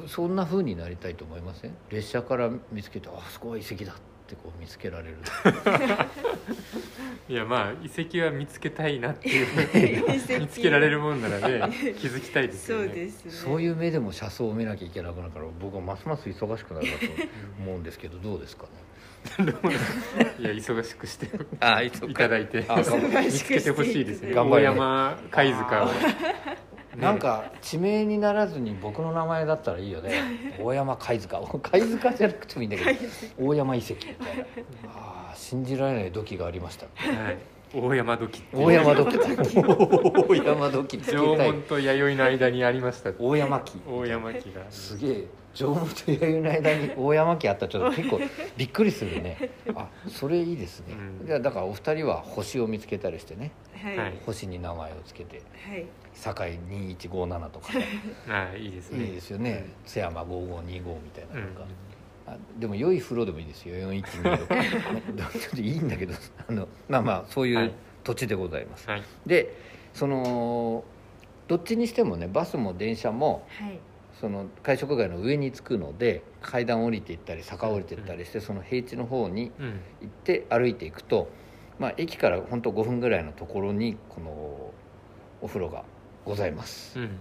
[0.07, 1.75] そんな風になりたいと思いません？
[1.89, 4.01] 列車から見つけてあそこは遺跡だって
[4.33, 5.17] こう見つけられる。
[7.29, 9.43] いやまあ遺跡は見つけたいなってい
[9.99, 10.05] う。
[10.39, 11.61] 見つけられるもんならね
[11.99, 12.85] 気づきたいですよね。
[12.87, 13.31] そうですね。
[13.31, 16.97] そういう目でも車窓を見なきゃいけなくなるから僕はますます忙しくなるなと
[17.59, 18.69] 思う んですけどどうですかね？
[20.39, 21.27] いや忙しくして
[21.59, 22.63] あいただいて。
[23.23, 24.29] 見つけてほしいですね。
[24.31, 25.21] 大頑張ります。
[25.23, 25.89] 山貝塚を
[26.99, 30.11] なんか地名にならずに僕の名前だったらいいよね。
[30.59, 31.41] 大山貝塚。
[31.61, 32.99] 貝塚じゃなくてもいいんだけど。
[33.39, 33.93] 大山遺跡。
[33.95, 34.45] みたいな
[34.95, 36.85] あー信じられない土器がありました。
[36.95, 37.37] はい。
[37.73, 38.55] 大山時って。
[38.55, 39.17] いう大山土器。
[40.29, 43.11] 大山土器縄文と弥生の間にありました。
[43.19, 43.79] 大山木。
[43.87, 44.61] 大山木が。
[44.69, 48.19] すげえ縄文と弥生の間に大山家あったらちょっと結構
[48.57, 49.51] びっくりするね。
[49.73, 51.25] あそれいいですね、うん。
[51.27, 53.51] じゃあだからお二人は星を見つけたりしてね。
[53.81, 53.97] はい。
[53.97, 54.19] はい。
[54.25, 55.85] 星に名前をつけてはい。
[56.13, 57.85] 堺2157とかね。
[58.29, 59.05] ああいいですね。
[59.05, 59.65] いいですよね。
[59.85, 61.53] 津山5525みたいなうん。
[61.53, 61.65] のが、
[62.27, 63.75] あでも良い風呂でもいいですよ。
[63.91, 64.47] 4126
[65.39, 66.13] ちょっといいんだけど
[66.47, 67.67] あのまあまあそういはい。
[67.67, 69.03] う土地でございます、はい。
[69.25, 69.55] で
[69.93, 70.83] その
[71.47, 73.79] どっちにしてもねバスも電車もはい
[74.21, 79.81] その会食街の上に着くので階段降りていったり坂降りていったりして、その平地の方にうん。
[80.01, 81.27] 行って歩いていくと、
[81.79, 84.29] まあ、駅から本当5分ぐらいのところにこの
[85.41, 85.83] お風呂が
[86.25, 87.05] ございます、うん。
[87.05, 87.11] はい。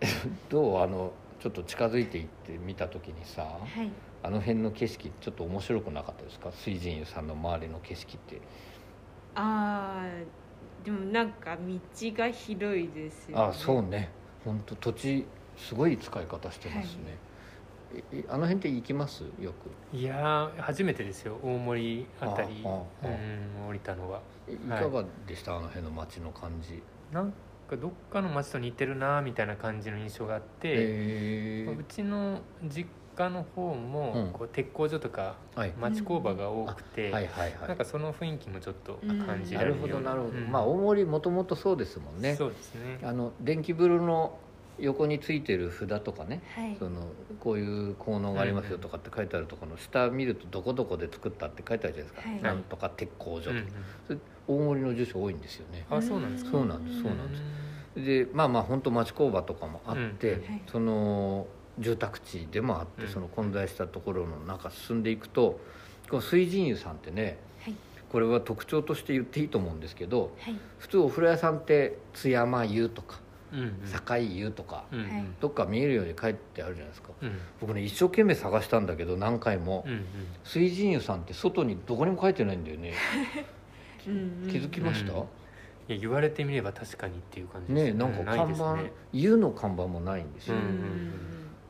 [0.50, 0.80] どう？
[0.80, 3.90] あのちょっと近づいていって見た時にさはい。
[4.22, 6.50] あの辺の景色ちょっと面白くなかったですか？
[6.52, 8.40] 水神湯さんの周りの景色って。
[9.34, 11.78] あーでもなんか道
[12.16, 13.44] が広いですよね。
[13.44, 14.10] あそうね。
[14.44, 17.02] 本当土地すごい使い方してますね、
[17.94, 19.24] ええあの辺って行きます？
[19.40, 19.96] よく。
[19.96, 21.38] いやー初めてですよ。
[21.42, 22.62] 大森あたり。
[22.64, 22.72] ああ
[23.04, 24.56] あうん降りたのがえい。
[24.56, 26.82] かがでした、あの辺の街の感じ。
[27.12, 27.32] なん
[27.70, 34.32] かどっかの町と似てるなみたいな感じの印象があって、うちの実家の方も、うん。
[34.32, 35.72] こう鉄工所とかはい。
[35.80, 39.18] 町工場が多くて、はいはいはないんかその雰囲気もちょっとうん。
[39.20, 40.50] 感じなるられるようほどなるほど、うん。
[40.50, 42.34] まあ大森もともとそうですもんね。
[42.36, 42.98] そうですね。
[43.02, 44.38] あの電気風呂の
[44.78, 46.76] 横についてる札とかねはい。
[46.78, 47.08] その
[47.40, 52.42] こういう効能がありますよとかって書いてあるところの下見るとどこどこで作ったって書いてあるじゃないですか、はい。
[52.42, 53.56] なんとか鉄工所とか、
[54.06, 55.86] それ大森の住所多いんですよね。
[55.90, 56.50] あそうなんですか。
[56.50, 57.02] そうなんです。
[57.02, 57.42] そうなんです。
[58.04, 61.46] でまあまあ本当町工場とかもあって、その
[61.78, 63.08] 住宅地でもあって、うん。
[63.08, 65.60] その混在したところの中進んでいくと
[66.10, 67.74] この水神湯さんってねはい。
[68.10, 70.56] これは特徴として言っていいと思うんですけどはい。
[70.78, 73.20] 普通お風呂屋さんって津山湯とか
[74.06, 74.84] 境湯とか、
[75.40, 77.10] どっか見えるように書いてあるじゃないですか。
[77.22, 77.38] うん。
[77.60, 80.04] 僕ね一生懸命探したんだけど何回も、うんうん。
[80.44, 82.94] 水神湯さんって外にどこにも書いてないんだよね。
[84.06, 84.50] うんうん。
[84.50, 85.24] 気づきました、うん
[85.88, 87.92] いや言われてみれば確かにっていう感じですね。
[87.92, 88.92] なんかない看板、ですね。
[89.12, 91.12] 湯の看板もないんですよ、うん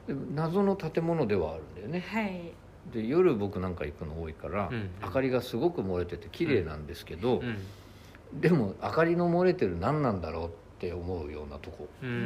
[0.07, 2.01] で謎の建物ではあるんだよね。
[2.01, 2.53] はい。
[2.95, 7.59] で夜僕なんか行くの多いから、うん明かりがすごく漏れてて綺麗なんですけど、うん
[8.41, 11.89] でも明かりの漏れてる何なんだろうって思うようなとこ。
[12.03, 12.19] うんうんう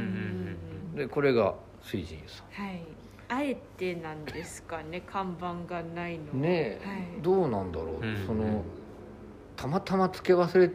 [0.92, 2.82] んでこれが水神湯さはい。
[3.28, 7.22] あえてなんですかね看板がないのねえ、はい。
[7.22, 8.64] どうなんだろう、うんその
[9.56, 10.68] たまたまつけ忘れ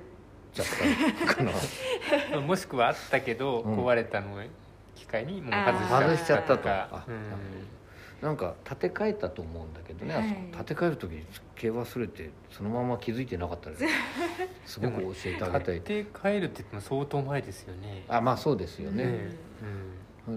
[0.53, 1.51] ちゃったのかな。
[1.51, 1.57] ま
[2.37, 3.85] あもしくはあったけどうん。
[3.85, 4.39] 壊れたのを
[4.95, 6.89] 機会にもう外しちゃったとか。
[6.91, 7.15] あうん
[8.25, 13.75] なんか建て替えたと思うんだけどね、あそこはい建て替える時につけ忘れてそのまま気づいてなかったら
[14.65, 18.03] すごく教えてあげたい買って帰るって言っても相当前ですよね。
[18.09, 19.35] あまあそうですよね、ね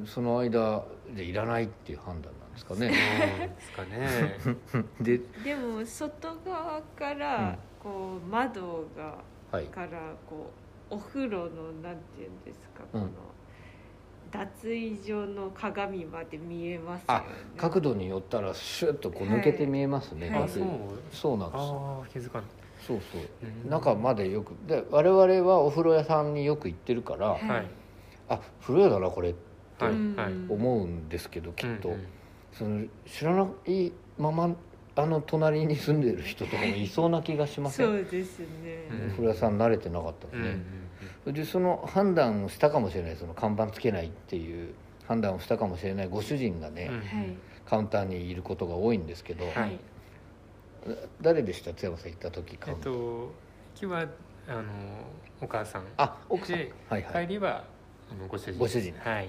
[0.05, 0.85] その間
[1.17, 2.93] でいらないっていう判断なんですかうんね。
[2.93, 4.85] そうですかね。
[5.01, 9.17] ででも外側からこう窓が
[9.51, 9.65] はい。
[9.69, 10.51] からこ
[10.91, 13.01] うお風呂のなんていうんですかこうん。
[13.05, 13.09] の
[14.31, 17.27] 脱衣所の鏡まで見えますよあね
[17.57, 20.43] 角度によったらシュッとこう抜けて見えますね、はい。
[20.43, 20.65] あそう
[21.11, 21.61] そうなんです。
[21.61, 22.49] ああ気づかない
[22.87, 23.21] そうそう。
[23.65, 23.71] うん。
[23.71, 24.55] 中までよく。
[24.67, 27.49] で我々はお風呂屋さんによく行ってるから、はい。
[27.49, 27.67] はい。
[28.29, 29.35] あ風呂屋だなこれ
[29.79, 29.93] はい。
[29.93, 30.33] うんはい。
[30.49, 32.07] 思うんですけどきっと、うんうん。
[32.53, 34.55] その知らないまま
[34.97, 37.87] あの隣に住んでる人とかもいそうな気がしません？
[37.87, 39.07] そうですね、うん。
[39.07, 40.88] お風呂屋さん慣れてなかったですね、うんうん
[41.33, 44.75] でその判断をしたかもしれないその看板つけないっていう
[45.07, 46.99] 判断をしたかもしれないご主人がね、うん。
[46.99, 47.37] はい。
[47.67, 49.79] カウンターにいることが多いんですけど、はい。
[51.21, 51.75] 誰でした？
[51.75, 53.33] 津山さん行った時カえっウンター、と
[53.81, 54.01] 今日は
[54.49, 54.63] あの
[55.41, 55.83] お母さん。
[55.97, 56.57] あ奥さん。
[56.57, 57.27] ではいはい。
[57.27, 57.65] 帰りは
[58.11, 58.59] あのご主人。
[58.59, 58.95] ご主人。
[58.99, 59.29] はい。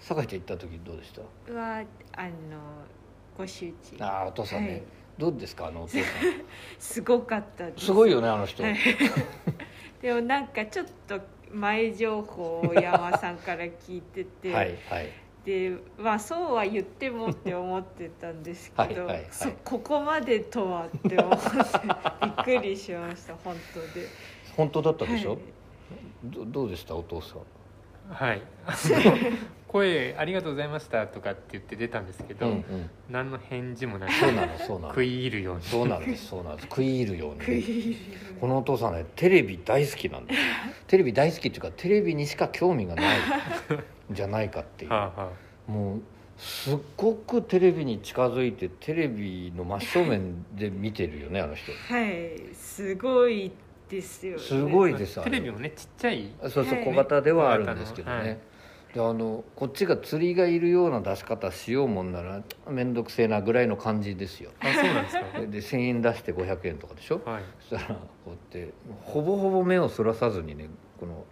[0.00, 1.52] 酒井ちゃん行った時どうでした？
[1.52, 1.84] は
[2.16, 2.28] あの
[3.36, 4.04] ご主人。
[4.04, 4.82] ああお父さんね、はい。
[5.18, 5.98] どうですかあのお父さ
[6.80, 7.82] すごかったです。
[7.84, 8.76] んすごいよねあの人、はい
[10.02, 11.20] でもなんかちょっと
[11.52, 15.08] 前情報を山さんから聞いてて、 はいはい。
[15.44, 19.26] でまあそうは言ってもって思ってたんですけどはいはいはい。
[19.30, 21.48] そここまでとはって思って
[22.22, 24.06] びっくりしました 本当で。
[24.56, 25.40] 本当だったでしょ、はい。
[26.24, 27.38] どどうでしたお父さん。
[28.12, 28.42] はい
[29.72, 32.90] 声ありがとうございましたとかって言って出たんですけど、うんうん。
[33.10, 34.88] 何の返事もなくそうなのそうなの。
[34.90, 35.62] 食い入るように。
[35.62, 36.68] そうなんですそうなんです。
[36.68, 37.96] 食い入るように。
[38.40, 40.40] このお父さんねテレビ大好きなんです
[40.88, 43.18] テレビ大好きっていうかテレビにしか興味がない。
[43.18, 43.22] ん
[44.14, 44.90] じゃないかっていう。
[44.90, 45.30] はあは
[45.66, 46.00] もう
[46.36, 51.72] すっごくテレビに近づいてテレビの真正面で見てるよねあの人。
[51.72, 52.54] はい。
[52.54, 53.50] すごい
[53.88, 54.38] ですよね。
[54.42, 56.26] すごあいですテレビもねちっちゃい。
[56.42, 58.38] そうそうはい小型ではあるんですけどね、はい
[58.94, 64.50] であのこっちが釣りがいるような出し方しようもんなら面倒くせえなぐらいの感じですよ。
[64.60, 65.40] あそうなんですか？
[65.40, 67.20] でで1,000円出して500円とかでしょ？
[67.24, 67.42] はい。
[67.68, 70.68] そしたらこうやってほぼほぼ目をそらさずにね
[71.00, 71.24] この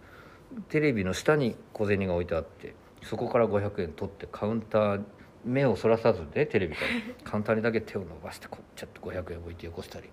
[0.69, 5.01] テレビの下に小銭が置いてあってそこから500円取ってカウンター
[5.43, 6.81] 目をそらさずねテレビか
[7.25, 10.09] らカウンターにだけ手を伸ばしてこうちょっと500円置いてよこしたり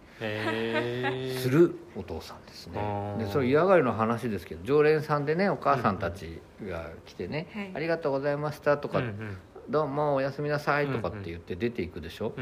[1.39, 2.81] するお父さんですね。
[3.19, 9.37] でそれ嫌がりの話ですけど常連さんでねお母さんたちが来てねはい「ありがとうございました」とかうんうん
[9.69, 12.33] 「どうもおやすみなさい」とかって言って出ていくでしょ。
[12.37, 12.41] う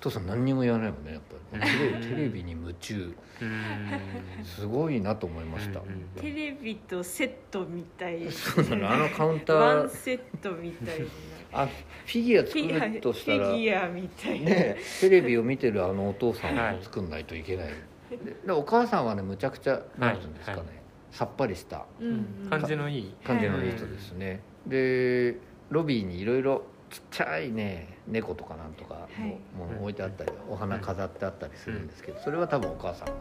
[0.00, 2.00] 父さん何にも言わないもんねやっぱりテレうん。
[2.00, 3.14] ビテレビに夢中。
[3.40, 4.44] うん。
[4.44, 5.80] すごいなと思いました、
[6.20, 8.30] テレビとセットみたい。
[8.30, 8.90] そうなの。
[8.90, 9.56] あのカウンター。
[9.56, 11.06] ワンセットみたいな。
[11.52, 13.38] あフィギュアフィギュア作るとしたら。
[13.38, 17.68] フィギュアみたいな、ねテレビを見てるあのお父さんを作んないといけない、
[18.10, 20.68] ででお母さんはねむちゃくちゃ何て言うんですかね、はい。
[21.10, 21.86] さっぱりした。
[22.00, 22.50] うんうん。
[22.50, 23.14] 感じのいい。
[23.24, 23.72] 感じのいい。
[23.72, 25.38] 人ですね、で
[25.70, 29.38] ロビーにいろいろちっちゃいね猫とかなんとかはい。
[29.56, 33.12] ももう置いてあったりお花飾ってあったりするんですけどそれは多分お母さんが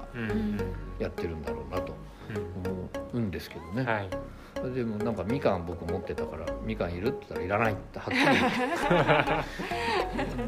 [1.00, 1.94] やってるんだろうなと
[2.30, 4.10] うん思うんですけどね、はい。
[4.74, 8.22] でもなんかみかん僕持ってたから「みかんいる?」って言ったら「いらない」ってはっきり。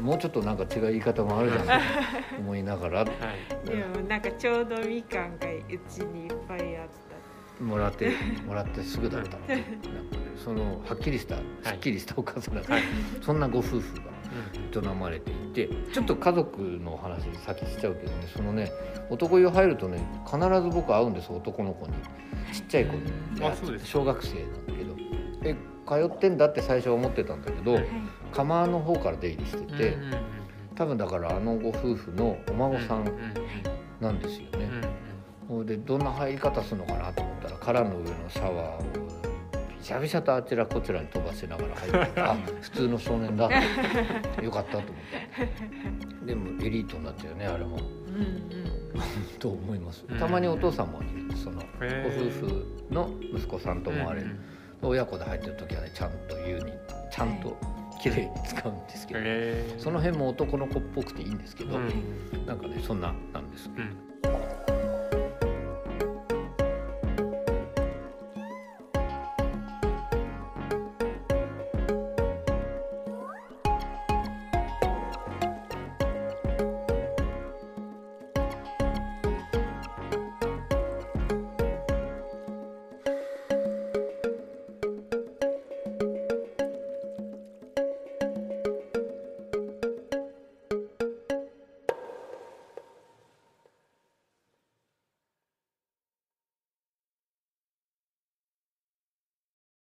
[0.00, 1.80] もうちょっとなんか違う言い方もあるじゃない
[2.34, 2.98] と思いながら。
[3.00, 3.08] はい。
[3.68, 5.50] でもなんかちょうどみかんがう
[5.88, 6.88] ちにいっぱいあっ
[7.60, 8.12] もらって
[8.46, 9.46] もらってすぐだったの。
[9.46, 9.70] で なんか
[10.16, 11.42] ねそのはっきりしたす
[11.74, 12.82] っきりしたお母さんだった、はい。
[13.20, 13.84] そんなご夫婦がうん
[14.74, 18.70] 営まれていてちょっと家族の話先しちゃうけどねそのね
[19.10, 21.92] 男湯入るとね必ず僕会うんです男の子に。
[22.52, 23.02] ちっちゃい子に。
[23.38, 23.90] うんあそうですか。
[23.90, 24.96] 小学生なんだけど。
[25.42, 25.56] え
[25.88, 27.78] 通ってんだって最初は思ってたんだけど、
[28.32, 30.20] 釜の方から出入りしてて、うんうんうん
[30.76, 33.34] 多分だからあのご夫婦のお孫さんうん
[34.00, 34.70] なんですよね、
[35.50, 35.66] うん。
[35.66, 39.09] でどんな入り方するのかなと思ったら殻の上のシャワーを
[39.80, 43.46] びしゃびしゃとあちらこちらに飛ばしながら入って あ普通の少年だ。
[43.46, 43.50] っ
[44.36, 44.92] てよかったと思っ
[46.20, 46.26] て。
[46.26, 47.76] でもエリートになっちゃうよねあれも。
[47.76, 48.60] うんうん。
[49.40, 50.04] と思います。
[50.08, 50.18] うん。
[50.18, 51.36] たまにお父さんもいる。
[51.36, 54.40] そのご夫婦の息子さんともあれ、うんうん
[54.82, 56.72] 親子で入ってる時はねちゃんと言うに
[57.12, 57.54] ちゃんと
[58.00, 59.20] 綺麗に使うんですけど、
[59.78, 62.46] その辺も男の子っぽくていいんですけど、うん。
[62.46, 63.68] なんかねそんななんです。
[63.76, 64.09] うん